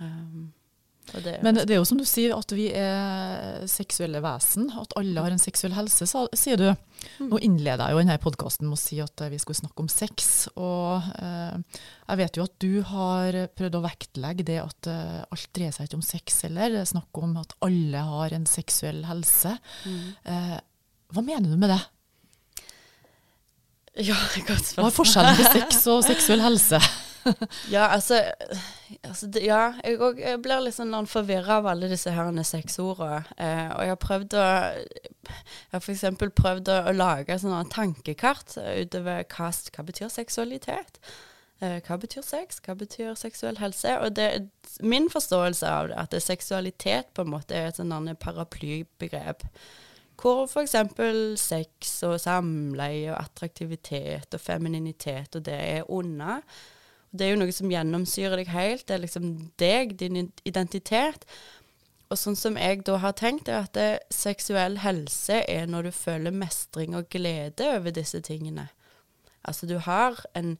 Um, 0.00 0.50
det, 1.24 1.36
Men 1.42 1.58
det 1.58 1.74
er 1.74 1.80
jo 1.80 1.86
som 1.88 1.98
du 1.98 2.06
sier, 2.08 2.34
at 2.36 2.52
vi 2.54 2.68
er 2.76 3.64
seksuelle 3.70 4.22
vesen. 4.24 4.68
At 4.78 4.94
alle 4.98 5.24
har 5.24 5.34
en 5.34 5.42
seksuell 5.42 5.74
helse, 5.76 6.08
sier 6.38 6.60
du. 6.60 6.68
Nå 7.24 7.40
innleder 7.42 7.88
jeg 7.88 7.96
jo 7.96 8.02
denne 8.02 8.18
podkasten 8.22 8.68
med 8.68 8.76
å 8.76 8.80
si 8.80 9.00
at 9.02 9.24
eh, 9.24 9.32
vi 9.32 9.40
skulle 9.42 9.60
snakke 9.62 9.84
om 9.84 9.90
sex. 9.90 10.30
Og 10.54 11.10
eh, 11.18 11.82
jeg 12.06 12.20
vet 12.22 12.38
jo 12.38 12.46
at 12.46 12.56
du 12.62 12.72
har 12.90 13.40
prøvd 13.58 13.78
å 13.78 13.84
vektlegge 13.86 14.46
det 14.52 14.58
at 14.62 14.90
eh, 14.92 15.20
alt 15.26 15.52
dreier 15.56 15.74
seg 15.74 15.88
ikke 15.88 16.00
om 16.00 16.06
sex 16.06 16.42
heller. 16.46 16.74
Det 16.74 16.84
er 16.84 16.92
snakk 16.92 17.22
om 17.22 17.36
at 17.40 17.56
alle 17.66 18.04
har 18.10 18.36
en 18.36 18.48
seksuell 18.50 19.04
helse. 19.10 19.56
Mm. 19.86 20.02
Eh, 20.34 20.58
hva 21.10 21.26
mener 21.26 21.50
du 21.50 21.58
med 21.58 21.72
det? 21.74 21.82
Ja, 24.06 24.16
godt 24.48 24.74
Hva 24.76 24.88
er 24.88 24.94
forskjellen 24.94 25.40
på 25.40 25.54
sex 25.58 25.86
og 25.90 26.04
seksuell 26.06 26.44
helse? 26.44 26.80
Ja, 27.74 27.86
altså, 27.94 28.20
altså 29.02 29.26
det, 29.26 29.44
Ja, 29.44 29.74
jeg, 29.84 29.98
jeg 30.18 30.42
blir 30.42 30.62
litt 30.64 30.76
sånn 30.76 30.94
forvirra 31.10 31.60
av 31.60 31.70
alle 31.72 31.90
disse 31.90 32.12
her 32.14 32.30
sexordene. 32.46 33.24
Eh, 33.36 33.66
og 33.74 33.82
jeg 33.84 33.94
har 33.94 34.00
prøvd 34.04 34.36
å 34.38 34.44
Jeg 34.44 35.74
har 35.74 35.82
f.eks. 35.82 36.06
prøvd 36.36 36.70
å, 36.72 36.78
å 36.90 36.94
lage 36.96 37.38
sånne 37.38 37.64
tankekart 37.72 38.56
utover 38.58 39.26
hva, 39.28 39.50
hva 39.50 39.86
betyr 39.90 40.12
seksualitet. 40.12 41.02
Eh, 41.60 41.76
hva 41.84 41.98
betyr 42.00 42.24
sex? 42.24 42.62
Hva 42.64 42.74
betyr 42.78 43.12
seksuell 43.20 43.60
helse? 43.60 43.92
Og 44.00 44.14
det, 44.16 44.30
min 44.80 45.10
forståelse 45.12 45.68
av 45.68 45.90
det, 45.90 45.98
at 46.00 46.14
det, 46.14 46.22
seksualitet 46.24 47.12
på 47.14 47.26
en 47.26 47.34
måte 47.34 47.56
er 47.56 47.68
et 47.68 47.80
sånn 47.80 48.14
paraplybegrep. 48.20 49.44
Hvor 50.20 50.46
f.eks. 50.48 50.76
sex 51.40 51.94
og 52.08 52.18
samleie 52.20 53.12
og 53.12 53.20
attraktivitet 53.20 54.36
og 54.36 54.40
femininitet 54.40 55.36
og 55.36 55.44
det 55.48 55.56
er 55.56 55.88
unna. 55.88 56.40
Det 57.10 57.26
er 57.26 57.32
jo 57.34 57.40
noe 57.40 57.54
som 57.54 57.70
gjennomsyrer 57.72 58.38
deg 58.38 58.52
helt. 58.54 58.86
Det 58.86 58.96
er 58.96 59.02
liksom 59.04 59.30
deg, 59.58 59.96
din 59.98 60.28
identitet. 60.46 61.26
Og 62.10 62.18
sånn 62.18 62.36
som 62.38 62.58
jeg 62.58 62.82
da 62.86 62.96
har 63.02 63.14
tenkt, 63.18 63.48
er 63.50 63.64
at 63.64 63.74
det, 63.78 63.88
seksuell 64.14 64.80
helse 64.82 65.42
er 65.46 65.70
når 65.70 65.88
du 65.88 65.94
føler 65.94 66.34
mestring 66.34 66.96
og 66.98 67.10
glede 67.12 67.68
over 67.76 67.94
disse 67.94 68.18
tingene. 68.26 68.68
Altså 69.46 69.66
du 69.70 69.76
har 69.82 70.18
en, 70.38 70.56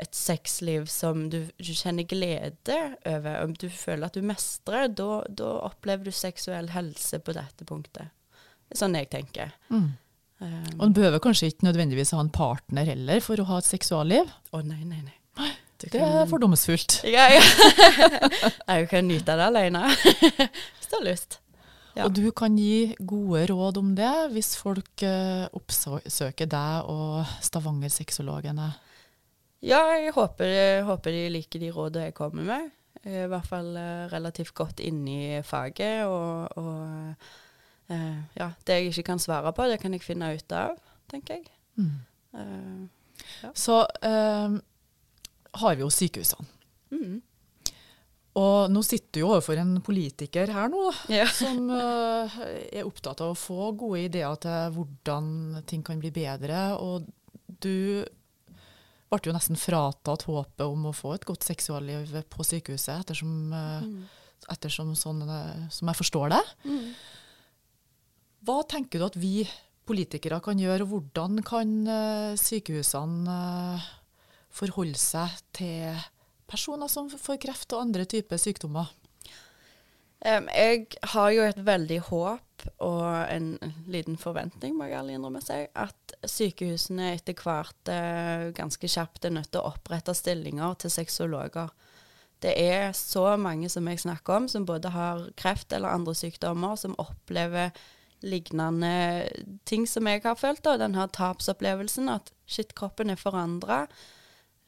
et 0.00 0.16
sexliv 0.16 0.86
som 0.92 1.26
du, 1.32 1.46
du 1.56 1.72
kjenner 1.72 2.08
glede 2.08 2.76
over, 3.08 3.40
og 3.40 3.56
du 3.60 3.68
føler 3.72 4.08
at 4.08 4.16
du 4.16 4.24
mestrer, 4.24 4.92
da, 4.92 5.22
da 5.28 5.54
opplever 5.68 6.08
du 6.08 6.12
seksuell 6.12 6.70
helse 6.76 7.20
på 7.24 7.36
dette 7.36 7.68
punktet. 7.68 8.12
Det 8.68 8.76
er 8.76 8.84
sånn 8.84 8.96
jeg 8.96 9.10
tenker. 9.12 9.56
Mm. 9.72 9.90
Um, 10.42 10.70
Og 10.76 10.88
du 10.90 11.00
behøver 11.00 11.20
kanskje 11.22 11.52
ikke 11.52 11.68
nødvendigvis 11.68 12.12
ha 12.16 12.20
en 12.20 12.32
partner 12.32 12.88
heller 12.88 13.20
for 13.24 13.40
å 13.40 13.48
ha 13.48 13.60
et 13.62 13.68
seksualliv. 13.68 14.30
Å 14.52 14.62
nei, 14.66 14.80
nei, 14.84 15.02
nei. 15.04 15.50
Det 15.90 16.00
er 16.00 16.26
fordomsfullt. 16.30 17.00
Ja, 17.16 17.28
ja. 17.32 17.42
jeg 18.76 18.88
kan 18.90 19.08
nyte 19.08 19.36
det 19.38 19.46
alene. 19.50 19.86
Hvis 20.76 20.90
du 20.90 20.98
har 20.98 21.06
lyst. 21.06 21.38
Ja. 21.96 22.06
Og 22.06 22.14
du 22.16 22.30
kan 22.32 22.54
gi 22.56 22.94
gode 23.04 23.44
råd 23.50 23.76
om 23.82 23.90
det 23.96 24.12
hvis 24.32 24.54
folk 24.56 25.02
eh, 25.04 25.44
oppsøker 25.52 26.48
deg 26.48 26.88
og 26.88 27.26
Stavanger-sexologene. 27.44 28.70
Ja, 29.60 29.82
jeg 30.00 30.14
håper, 30.16 30.48
jeg 30.48 30.86
håper 30.88 31.12
de 31.12 31.26
liker 31.34 31.60
de 31.60 31.68
rådene 31.74 32.06
jeg 32.08 32.16
kommer 32.16 32.48
med. 32.48 32.70
Jeg 33.04 33.18
er 33.20 33.28
i 33.28 33.32
hvert 33.34 33.50
fall 33.50 33.76
eh, 33.76 34.06
relativt 34.08 34.54
godt 34.56 34.80
inne 34.80 35.18
i 35.18 35.42
faget, 35.44 36.06
og, 36.08 36.56
og 36.56 37.92
eh, 37.92 38.18
ja, 38.40 38.48
det 38.64 38.78
jeg 38.78 38.94
ikke 38.94 39.10
kan 39.12 39.20
svare 39.20 39.52
på, 39.52 39.68
det 39.68 39.78
kan 39.82 39.92
jeg 39.92 40.06
finne 40.06 40.32
ut 40.32 40.56
av, 40.56 40.80
tenker 41.12 41.42
jeg. 41.42 41.52
Mm. 41.76 42.88
Ja. 43.42 43.52
Så 43.52 43.82
eh, 44.00 44.56
har 45.60 45.76
vi 45.76 45.84
jo 45.84 45.90
sykehusene. 45.92 46.46
mm. 46.94 47.20
Og 48.40 48.70
nå 48.72 48.80
sitter 48.80 49.12
du 49.12 49.20
jo 49.20 49.26
overfor 49.34 49.58
en 49.60 49.74
politiker 49.84 50.48
her 50.48 50.70
nå, 50.72 50.86
Ja. 51.12 51.26
som 51.36 51.66
uh, 51.68 52.32
er 52.72 52.86
opptatt 52.88 53.20
av 53.20 53.34
å 53.34 53.36
få 53.36 53.66
gode 53.76 54.06
ideer 54.06 54.38
til 54.40 54.70
hvordan 54.72 55.26
ting 55.68 55.82
kan 55.84 56.00
bli 56.00 56.08
bedre. 56.16 56.62
Og 56.80 57.04
du 57.60 58.06
ble 59.12 59.20
jo 59.28 59.34
nesten 59.36 59.60
fratatt 59.60 60.24
håpet 60.24 60.64
om 60.64 60.86
å 60.88 60.94
få 60.96 61.12
et 61.18 61.26
godt 61.28 61.44
seksualliv 61.44 62.14
på 62.32 62.46
sykehuset, 62.48 63.02
ettersom, 63.04 63.34
uh, 63.52 63.84
Mm. 63.84 64.06
ettersom 64.48 64.94
sånn, 64.96 65.20
eh, 65.28 65.68
som 65.70 65.88
jeg 65.92 66.00
forstår 66.00 66.32
det. 66.32 66.40
Mm. 66.64 66.88
Hva 68.48 68.62
tenker 68.66 68.98
du 68.98 69.04
at 69.06 69.14
vi 69.20 69.44
politikere 69.86 70.40
kan 70.42 70.56
gjøre, 70.58 70.82
og 70.86 70.88
hvordan 70.96 71.42
kan 71.44 71.76
eh, 71.86 72.32
sykehusene 72.40 73.28
eh, 73.76 73.90
forholde 74.52 75.00
seg 75.00 75.38
til 75.56 76.00
personer 76.50 76.90
som 76.92 77.08
får 77.10 77.40
kreft 77.42 77.72
og 77.72 77.86
andre 77.86 78.06
typer 78.08 78.40
sykdommer? 78.40 78.90
Um, 80.22 80.46
jeg 80.54 80.86
har 81.14 81.30
jo 81.34 81.44
et 81.48 81.62
veldig 81.66 81.98
håp 82.06 82.66
og 82.86 83.06
en 83.26 83.56
liten 83.90 84.14
forventning, 84.20 84.76
må 84.78 84.86
jeg 84.86 85.00
ærlig 85.00 85.16
innrømme 85.18 85.40
seg, 85.42 85.66
at 85.74 86.14
sykehusene 86.30 87.08
etter 87.16 87.34
hvert 87.34 87.90
uh, 87.90 88.52
ganske 88.54 88.86
kjapt 88.86 89.26
er 89.26 89.34
nødt 89.34 89.50
til 89.50 89.62
å 89.64 89.72
opprette 89.72 90.14
stillinger 90.14 90.76
til 90.78 90.94
sexologer. 90.94 91.72
Det 92.42 92.54
er 92.58 92.94
så 92.94 93.32
mange 93.38 93.70
som 93.70 93.88
jeg 93.90 94.04
snakker 94.04 94.36
om, 94.36 94.46
som 94.50 94.66
både 94.66 94.94
har 94.94 95.26
kreft 95.38 95.74
eller 95.74 95.90
andre 95.90 96.14
sykdommer, 96.18 96.78
som 96.78 96.94
opplever 97.02 97.74
lignende 98.22 99.26
ting 99.66 99.88
som 99.90 100.06
jeg 100.06 100.22
har 100.24 100.38
følt. 100.38 100.66
og 100.66 100.78
Den 100.78 100.94
her 100.98 101.10
tapsopplevelsen, 101.10 102.08
at 102.08 102.30
shit, 102.46 102.74
kroppen 102.78 103.10
er 103.10 103.18
forandra. 103.18 103.86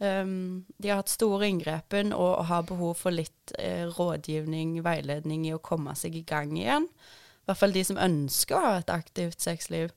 Um, 0.05 0.65
de 0.79 0.91
har 0.91 1.01
hatt 1.01 1.13
store 1.13 1.49
inngrepen 1.49 2.13
og, 2.13 2.45
har 2.51 2.67
behov 2.69 2.99
for 3.01 3.15
litt 3.15 3.55
eh, 3.59 3.87
rådgivning, 3.89 4.77
veiledning 4.85 5.47
i 5.49 5.55
å 5.57 5.63
komme 5.65 5.95
seg 5.97 6.19
i 6.19 6.25
gang 6.29 6.53
igjen. 6.59 6.89
I 6.91 7.49
hvert 7.49 7.61
fall 7.61 7.75
de 7.77 7.85
som 7.89 8.01
ønsker 8.01 8.57
å 8.57 8.65
ha 8.65 8.77
et 8.81 8.93
aktivt 8.93 9.45
sexliv. 9.45 9.93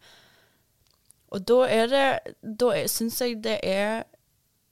Og 1.35 1.43
da 1.47 1.59
er 1.67 1.89
det 1.91 2.35
Da 2.41 2.71
syns 2.87 3.19
jeg 3.19 3.41
det 3.43 3.57
er 3.67 4.05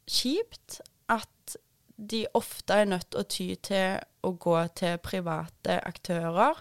kjipt 0.08 0.80
at 1.12 1.58
de 1.95 2.26
ofte 2.36 2.76
er 2.76 2.89
nødt 2.89 3.15
å 3.15 3.24
ty 3.24 3.54
til 3.63 4.00
å 4.26 4.32
gå 4.39 4.58
til 4.76 5.00
private 5.04 5.80
aktører. 5.88 6.60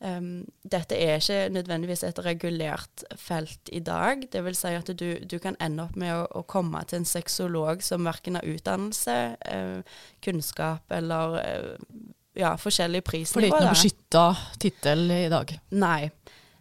Um, 0.00 0.46
dette 0.64 0.96
er 0.96 1.18
ikke 1.20 1.50
nødvendigvis 1.52 2.02
et 2.08 2.18
regulert 2.24 3.02
felt 3.20 3.68
i 3.72 3.82
dag. 3.84 4.22
Det 4.32 4.40
vil 4.44 4.56
si 4.56 4.72
at 4.72 4.88
du, 4.96 5.18
du 5.30 5.36
kan 5.38 5.58
ende 5.60 5.84
opp 5.84 5.98
med 6.00 6.14
å, 6.14 6.22
å, 6.40 6.42
komme 6.48 6.80
til 6.88 7.02
en 7.02 7.08
sexolog 7.08 7.84
som 7.84 8.08
verken 8.08 8.38
har 8.38 8.48
utdannelse, 8.48 9.18
uh, 9.44 10.00
kunnskap 10.24 10.96
eller 10.96 11.36
uh, 11.36 12.00
ja, 12.32 12.54
forskjellig 12.56 13.04
prisnivåer. 13.04 13.28
For 13.28 13.44
det 13.44 13.50
er 13.50 13.58
ikke 13.58 13.68
noe 13.68 13.76
beskytta 13.76 14.24
tittel 14.64 15.04
i 15.18 15.28
dag? 15.36 15.52
Nei. 15.76 16.08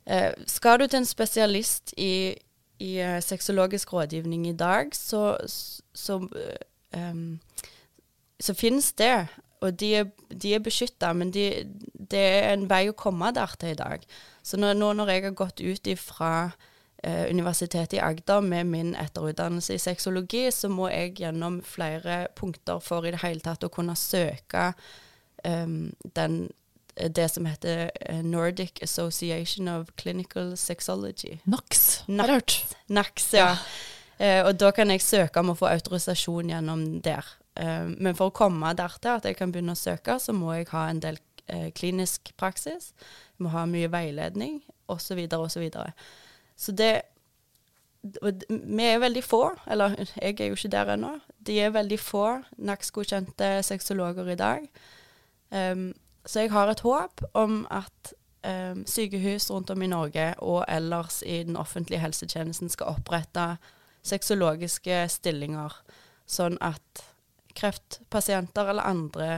Uh, 0.04 0.36
skal 0.44 0.84
du 0.84 0.90
til 0.90 1.00
en 1.00 1.08
spesialist 1.08 1.96
i, 1.96 2.36
i 2.84 2.94
sexologisk 3.24 3.96
rådgivning 3.96 4.50
i 4.52 4.58
dag, 4.60 4.92
så, 4.92 5.38
så, 5.96 6.20
um, 6.92 7.28
så 8.36 8.58
finnes 8.68 8.92
det 9.00 9.14
og 9.60 9.76
de 9.80 9.92
er, 10.02 10.10
de 10.32 10.54
er 10.56 10.64
beskytta, 10.64 11.12
men 11.14 11.34
de, 11.36 11.46
det 12.12 12.20
er 12.20 12.54
en 12.54 12.68
vei 12.70 12.86
å 12.90 12.98
komme 12.98 13.32
der 13.36 13.56
til 13.60 13.74
i 13.74 13.80
dag. 13.80 14.06
Så 14.44 14.60
nå, 14.60 14.74
når 14.74 15.12
jeg 15.12 15.26
har 15.28 15.36
gått 15.38 15.60
ut 15.60 15.90
fra 16.00 16.32
eh, 17.04 17.28
Universitetet 17.30 17.98
i 17.98 18.04
Agder 18.04 18.46
med 18.46 18.70
min 18.72 18.94
etterutdannelse 18.96 19.76
i 19.76 19.82
sexologi, 19.84 20.46
så 20.56 20.72
må 20.72 20.88
jeg 20.94 21.18
gjennom 21.20 21.60
flere 21.66 22.28
punkter 22.40 22.80
for 22.84 23.06
i 23.06 23.14
det 23.16 23.24
hele 23.26 23.44
tatt 23.44 23.68
å 23.68 23.72
kunne 23.74 23.98
søke 24.00 24.72
um, 25.44 25.92
den, 26.16 26.42
det 26.96 27.28
som 27.36 27.48
heter 27.50 27.90
eh, 28.00 28.24
Nordic 28.24 28.82
Association 28.84 29.68
of 29.68 29.92
Clinical 30.00 30.56
Sexology. 30.58 31.40
NAX, 31.46 32.04
har 32.08 32.32
jeg 32.32 32.40
hørt. 32.40 32.60
NAX, 32.88 33.32
ja. 33.36 33.54
Eh, 34.20 34.42
og 34.44 34.58
da 34.60 34.72
kan 34.76 34.92
jeg 34.92 35.04
søke 35.04 35.40
om 35.40 35.54
å 35.54 35.60
få 35.60 35.70
autorisasjon 35.72 36.52
gjennom 36.52 36.88
der. 37.04 37.28
Uh, 37.60 37.92
men 37.98 38.16
for 38.16 38.32
å 38.32 38.36
komme 38.36 38.74
dertil 38.78 39.18
at 39.18 39.28
jeg 39.28 39.38
kan 39.40 39.52
begynne 39.52 39.76
å 39.76 39.80
søke, 39.80 40.20
så 40.20 40.36
må 40.36 40.54
jeg 40.56 40.70
ha 40.72 40.88
en 40.90 41.02
del 41.04 41.20
uh, 41.52 41.70
klinisk 41.76 42.32
praksis. 42.40 42.94
Jeg 43.36 43.46
må 43.46 43.54
ha 43.54 43.66
mye 43.70 43.92
veiledning, 43.92 44.62
osv., 44.88 45.20
osv. 45.28 45.48
Så, 45.54 45.64
videre, 45.64 45.90
og 45.90 45.96
så, 45.96 46.70
så 46.70 46.78
det 46.78 46.94
Vi 48.00 48.84
er 48.86 49.02
veldig 49.04 49.24
få, 49.24 49.44
eller 49.68 49.98
jeg 50.00 50.38
er 50.40 50.48
jo 50.48 50.56
ikke 50.56 50.72
der 50.72 50.94
ennå. 50.94 51.18
De 51.44 51.58
er 51.60 51.74
veldig 51.76 51.98
få 52.00 52.40
NAX-godkjente 52.56 53.50
sexologer 53.68 54.30
i 54.32 54.38
dag. 54.40 54.70
Um, 55.52 55.92
så 56.26 56.46
jeg 56.46 56.52
har 56.52 56.72
et 56.72 56.80
håp 56.80 57.24
om 57.34 57.66
at 57.72 58.14
um, 58.48 58.86
sykehus 58.88 59.50
rundt 59.52 59.70
om 59.70 59.82
i 59.82 59.88
Norge 59.88 60.34
og 60.38 60.64
ellers 60.68 61.22
i 61.26 61.44
den 61.44 61.58
offentlige 61.58 62.00
helsetjenesten 62.00 62.70
skal 62.70 62.96
opprette 62.96 63.58
sexologiske 64.06 65.04
stillinger, 65.12 65.74
sånn 66.30 66.58
at 66.62 67.04
kreftpasienter 67.60 68.72
eller 68.72 68.88
andre 68.88 69.30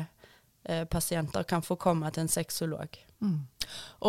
eh, 0.64 0.86
pasienter 0.86 1.44
kan 1.50 1.66
få 1.66 1.78
komme 1.82 2.12
til 2.14 2.26
en 2.26 2.32
sexolog. 2.32 3.00
Mm. 3.22 3.40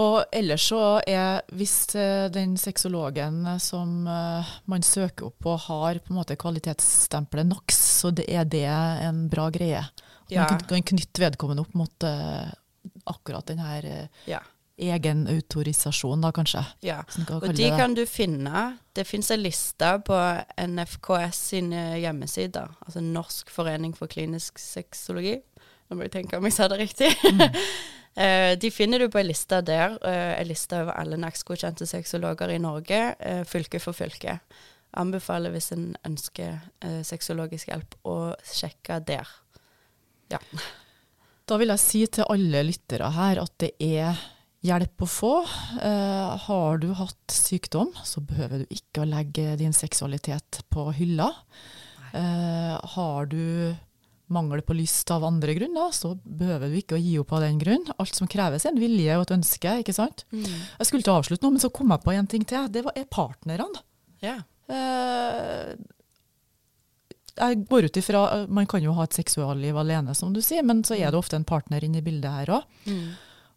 Og 0.00 0.22
ellers 0.32 0.64
så 0.72 0.82
er, 1.06 1.42
hvis 1.52 1.74
eh, 1.98 2.28
den 2.32 2.56
sexologen 2.60 3.44
som 3.60 4.06
uh, 4.08 4.54
man 4.64 4.84
søker 4.84 5.28
opp 5.28 5.36
på 5.44 5.56
har 5.66 6.00
på 6.00 6.12
en 6.12 6.20
måte 6.20 6.38
kvalitetsstempelet 6.40 7.50
NOx, 7.50 7.82
så 8.00 8.12
det 8.14 8.26
er 8.32 8.48
det 8.48 8.66
en 8.68 9.26
bra 9.32 9.50
greie. 9.52 9.84
Ja. 10.32 10.46
Man 10.48 10.64
kan 10.64 10.88
knytte 10.94 11.26
vedkommende 11.26 11.66
opp 11.66 11.74
mot 11.76 12.04
akkurat 13.04 13.46
den 13.46 13.60
her 13.60 13.84
uh, 13.84 14.22
ja 14.30 14.40
egen 14.76 15.26
autorisasjon, 15.28 16.22
da 16.24 16.32
kanskje. 16.34 16.62
Ja, 16.84 17.02
og 17.28 17.48
de 17.50 17.56
det. 17.56 17.70
kan 17.76 17.94
du 17.94 18.04
finne. 18.08 18.78
Det 18.96 19.04
fins 19.08 19.30
en 19.30 19.42
liste 19.42 19.90
på 20.06 20.18
NFKS 20.56 21.40
sine 21.52 21.84
hjemmesider, 22.00 22.72
altså 22.86 23.02
Norsk 23.04 23.52
forening 23.52 23.94
for 23.96 24.10
klinisk 24.10 24.60
sexologi. 24.60 25.38
Nå 25.88 25.98
må 25.98 26.06
jeg 26.06 26.14
tenke 26.16 26.38
om 26.38 26.48
jeg 26.48 26.56
sa 26.56 26.68
det 26.72 26.80
riktig. 26.80 27.12
Mm. 27.28 27.44
uh, 27.44 28.52
de 28.62 28.72
finner 28.72 29.02
du 29.02 29.08
på 29.12 29.20
ei 29.20 29.28
liste 29.28 29.60
der, 29.66 29.98
uh, 30.00 30.32
en 30.40 30.48
liste 30.48 30.80
over 30.80 30.96
alle 30.96 31.20
NAX-godkjente 31.20 31.88
sexologer 31.88 32.54
i 32.54 32.60
Norge, 32.62 33.02
fylke 33.48 33.80
for 33.82 33.96
fylke. 33.96 34.40
Anbefaler 35.00 35.52
hvis 35.54 35.70
en 35.72 35.94
ønsker 36.04 36.58
sexologisk 37.08 37.70
hjelp, 37.70 37.94
å 38.04 38.34
sjekke 38.44 38.98
der. 39.08 39.28
Ja. 40.32 40.40
Da 41.48 41.56
vil 41.60 41.72
jeg 41.72 41.80
si 41.80 42.02
til 42.12 42.28
alle 42.32 42.60
lyttere 42.66 43.08
her 43.14 43.40
at 43.40 43.54
det 43.60 43.72
er 43.80 44.20
hjelp 44.62 45.04
å 45.04 45.08
få. 45.10 45.32
Uh, 45.82 46.34
har 46.46 46.82
du 46.82 46.90
hatt 46.98 47.34
sykdom, 47.34 47.92
så 48.06 48.22
behøver 48.24 48.62
du 48.62 48.74
ikke 48.74 49.02
å 49.02 49.08
legge 49.08 49.56
din 49.60 49.74
seksualitet 49.76 50.62
på 50.72 50.88
hylla. 50.96 51.32
Uh, 52.12 52.76
har 52.94 53.30
du 53.30 53.74
mangel 54.32 54.62
på 54.64 54.76
lyst 54.76 55.10
av 55.12 55.24
andre 55.26 55.54
grunner, 55.56 55.90
så 55.92 56.14
behøver 56.24 56.70
du 56.70 56.78
ikke 56.80 56.96
å 56.96 57.02
gi 57.02 57.16
opp 57.20 57.34
av 57.36 57.44
den 57.44 57.58
grunn. 57.60 57.84
Alt 58.00 58.16
som 58.16 58.30
kreves, 58.30 58.64
er 58.64 58.72
en 58.72 58.80
vilje 58.80 59.16
og 59.18 59.26
et 59.26 59.34
ønske. 59.36 59.74
ikke 59.82 59.96
sant? 59.96 60.24
Mm. 60.32 60.46
Jeg 60.46 60.88
skulle 60.88 61.06
til 61.06 61.14
å 61.14 61.18
avslutte 61.20 61.44
nå, 61.44 61.54
men 61.56 61.64
så 61.64 61.72
kom 61.74 61.92
jeg 61.92 62.04
på 62.04 62.14
en 62.14 62.30
ting 62.30 62.46
til. 62.48 62.70
Det 62.72 62.84
var, 62.86 62.96
er 62.96 63.10
partnerne. 63.12 63.84
Yeah. 64.22 64.46
Uh, 64.70 65.74
jeg 67.32 67.62
går 67.68 67.88
ut 67.88 67.96
ifra, 67.96 68.22
Man 68.48 68.68
kan 68.68 68.84
jo 68.84 68.94
ha 68.96 69.06
et 69.08 69.16
seksualliv 69.16 69.76
alene, 69.80 70.14
som 70.14 70.32
du 70.32 70.40
sier, 70.44 70.64
men 70.64 70.84
så 70.84 70.96
er 70.96 71.10
det 71.10 71.20
ofte 71.20 71.36
en 71.38 71.48
partner 71.48 71.84
inne 71.84 72.00
i 72.00 72.04
bildet 72.04 72.32
her 72.32 72.56
òg. 72.60 72.80
Mm. 72.86 73.12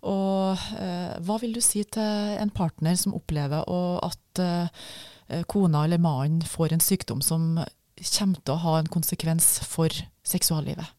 Og 0.06 0.66
eh, 0.78 1.16
hva 1.26 1.38
vil 1.42 1.56
du 1.56 1.62
si 1.66 1.82
til 1.90 2.36
en 2.38 2.54
partner 2.54 2.98
som 3.00 3.16
opplever 3.18 3.66
at 4.06 4.42
eh, 4.44 4.92
kona 5.50 5.86
eller 5.88 6.02
mannen 6.02 6.46
får 6.46 6.76
en 6.76 6.84
sykdom 6.84 7.24
som 7.26 7.58
kommer 7.96 8.44
til 8.44 8.54
å 8.54 8.62
ha 8.62 8.76
en 8.80 8.92
konsekvens 8.92 9.58
for 9.66 9.90
seksuallivet? 10.28 10.94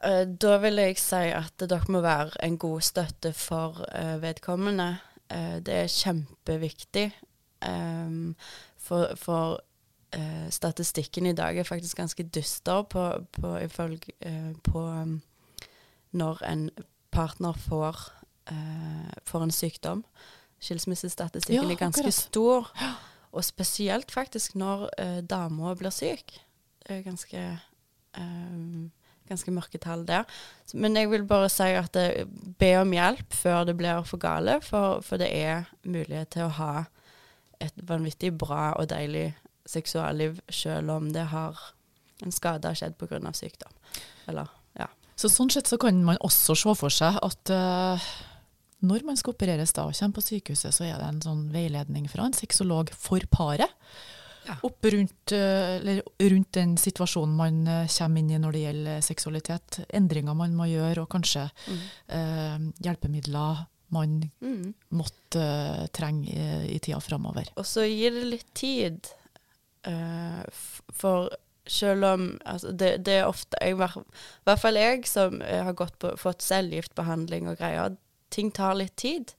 Eh, 0.00 0.24
da 0.26 0.56
vil 0.62 0.80
jeg 0.80 1.00
si 1.00 1.24
at 1.34 1.66
dere 1.68 1.92
må 1.92 2.00
være 2.04 2.38
en 2.46 2.56
god 2.60 2.80
støtte 2.86 3.32
for 3.36 3.82
uh, 3.92 4.16
vedkommende. 4.22 4.96
Uh, 5.28 5.58
det 5.64 5.74
er 5.82 5.92
kjempeviktig. 5.92 7.10
Um, 7.62 8.32
for, 8.80 9.12
for 9.16 9.60
uh, 10.16 10.48
statistikken 10.50 11.28
i 11.30 11.36
dag 11.38 11.58
er 11.58 11.68
faktisk 11.68 12.00
ganske 12.00 12.24
dyster 12.34 12.82
på, 12.82 13.04
på, 13.36 13.52
ifølge, 13.62 14.16
på 14.64 14.86
um, 14.86 15.20
når 16.12 16.42
en 16.48 16.64
partner 17.12 17.56
får, 17.68 17.98
uh, 18.50 19.12
får 19.28 19.46
en 19.46 19.54
sykdom. 19.54 20.04
Skilsmissestatistikken 20.62 21.68
ja, 21.68 21.74
er 21.74 21.80
ganske 21.80 22.04
akkurat. 22.04 22.14
stor. 22.18 22.72
Og 23.32 23.44
spesielt 23.44 24.10
faktisk 24.12 24.56
når 24.60 24.88
uh, 24.98 25.20
dama 25.24 25.74
blir 25.78 25.94
syk. 25.94 26.34
Det 26.82 26.98
er 26.98 27.04
ganske, 27.06 27.44
um, 28.18 28.90
ganske 29.28 29.54
mørke 29.54 29.78
tall 29.78 30.06
der. 30.08 30.24
Men 30.74 30.96
jeg 30.96 31.10
vil 31.10 31.26
bare 31.26 31.50
si 31.52 31.70
at 31.76 31.92
det, 31.94 32.26
be 32.58 32.74
om 32.80 32.92
hjelp 32.92 33.36
før 33.36 33.64
det 33.68 33.76
blir 33.78 34.02
for 34.08 34.22
gale, 34.22 34.60
for, 34.64 35.00
for 35.00 35.20
det 35.22 35.30
er 35.32 35.70
mulighet 35.84 36.34
til 36.36 36.48
å 36.48 36.56
ha 36.58 36.72
et 37.62 37.84
vanvittig 37.88 38.32
bra 38.38 38.72
og 38.74 38.90
deilig 38.90 39.30
seksualliv 39.66 40.40
selv 40.50 40.90
om 40.90 41.12
det 41.14 41.28
har 41.30 41.58
en 42.22 42.34
skade 42.34 42.68
har 42.68 42.78
skjedd 42.78 42.98
pga. 42.98 43.20
sykdom. 43.34 43.72
Eller 44.30 44.50
så 45.22 45.30
Sånn 45.30 45.52
sett 45.54 45.70
så 45.70 45.78
kan 45.80 46.00
man 46.06 46.20
også 46.24 46.56
se 46.58 46.74
for 46.78 46.92
seg 46.92 47.18
at 47.22 47.52
uh, 47.54 48.06
når 48.82 49.04
man 49.06 49.18
skal 49.18 49.36
opereres 49.36 49.74
da 49.76 49.86
og 49.86 49.94
kommer 49.94 50.18
på 50.18 50.24
sykehuset, 50.26 50.74
så 50.74 50.88
er 50.88 50.96
det 50.98 51.06
en 51.06 51.22
sånn 51.22 51.44
veiledning 51.54 52.08
fra 52.10 52.26
en 52.26 52.34
sexolog 52.34 52.90
for 52.98 53.22
paret. 53.30 53.70
Ja. 54.42 54.56
Opp 54.66 54.88
rundt, 54.90 55.34
uh, 55.36 56.00
rundt, 56.18 56.48
den 56.56 56.74
situasjonen 56.80 57.36
man 57.38 57.60
uh, 57.70 57.84
kommer 57.86 58.22
inn 58.24 58.32
i 58.34 58.40
når 58.42 58.56
det 58.56 58.64
gjelder 58.64 59.04
seksualitet. 59.06 59.78
Endringer 59.94 60.38
man 60.38 60.56
må 60.58 60.66
gjøre, 60.72 61.04
og 61.04 61.12
kanskje 61.12 61.46
mm. 61.46 62.72
hjelpemidler 62.82 63.62
man 63.94 64.18
mm. 64.42 64.66
måtte 64.98 65.46
trenge 65.94 66.32
i, 66.32 66.74
i 66.74 66.80
tida 66.82 66.98
framover. 67.04 67.52
Og 67.60 67.68
så 67.68 67.86
gir 67.86 68.14
det 68.16 68.26
litt 68.32 68.50
tid. 68.58 69.12
for 70.96 71.30
selv 71.66 72.06
om 72.08 72.24
altså 72.48 72.72
det, 72.74 72.96
det, 73.06 73.20
er 73.20 73.30
ofte 73.30 73.58
jeg, 73.60 73.76
I 73.76 73.78
hvert 73.78 74.60
fall 74.60 74.78
jeg 74.78 75.04
som 75.06 75.40
har 75.40 75.74
på, 75.76 76.14
fått 76.18 76.42
cellegiftbehandling 76.42 77.50
og 77.50 77.60
greier. 77.60 77.96
Ting 78.32 78.50
tar 78.54 78.78
litt 78.80 78.96
tid. 78.96 79.34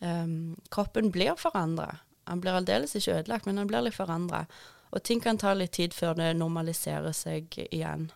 Um, 0.00 0.56
kroppen 0.74 1.12
blir 1.14 1.36
forandra. 1.38 2.00
Han 2.26 2.42
blir 2.42 2.58
aldeles 2.58 2.96
ikke 2.98 3.20
ødelagt, 3.20 3.46
men 3.46 3.60
han 3.60 3.70
blir 3.70 3.84
litt 3.86 3.98
forandra. 3.98 4.46
Og 4.92 5.02
ting 5.06 5.22
kan 5.22 5.38
ta 5.38 5.54
litt 5.54 5.74
tid 5.78 5.94
før 5.94 6.16
det 6.18 6.32
normaliserer 6.38 7.14
seg 7.16 7.54
igjen. 7.68 8.10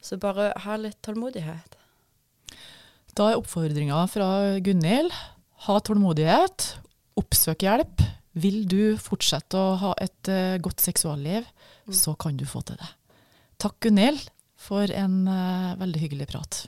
Så 0.00 0.18
bare 0.20 0.52
ha 0.64 0.76
litt 0.78 0.98
tålmodighet. 1.06 1.78
Da 3.18 3.32
er 3.32 3.40
oppfordringa 3.40 4.04
fra 4.10 4.28
Gunhild 4.62 5.14
ha 5.66 5.78
tålmodighet, 5.82 6.68
oppsøk 7.18 7.64
hjelp. 7.66 8.04
Vil 8.38 8.62
du 8.70 8.94
fortsette 9.02 9.58
å 9.58 9.74
ha 9.80 9.94
et 9.98 10.30
uh, 10.30 10.54
godt 10.62 10.84
seksualliv. 10.84 11.46
Så 11.94 12.14
kan 12.14 12.36
du 12.36 12.46
få 12.48 12.62
til 12.66 12.78
det. 12.80 12.90
Takk, 13.58 13.78
Gunhild, 13.82 14.28
for 14.58 14.90
en 14.90 15.22
uh, 15.28 15.78
veldig 15.80 16.02
hyggelig 16.02 16.28
prat. 16.32 16.64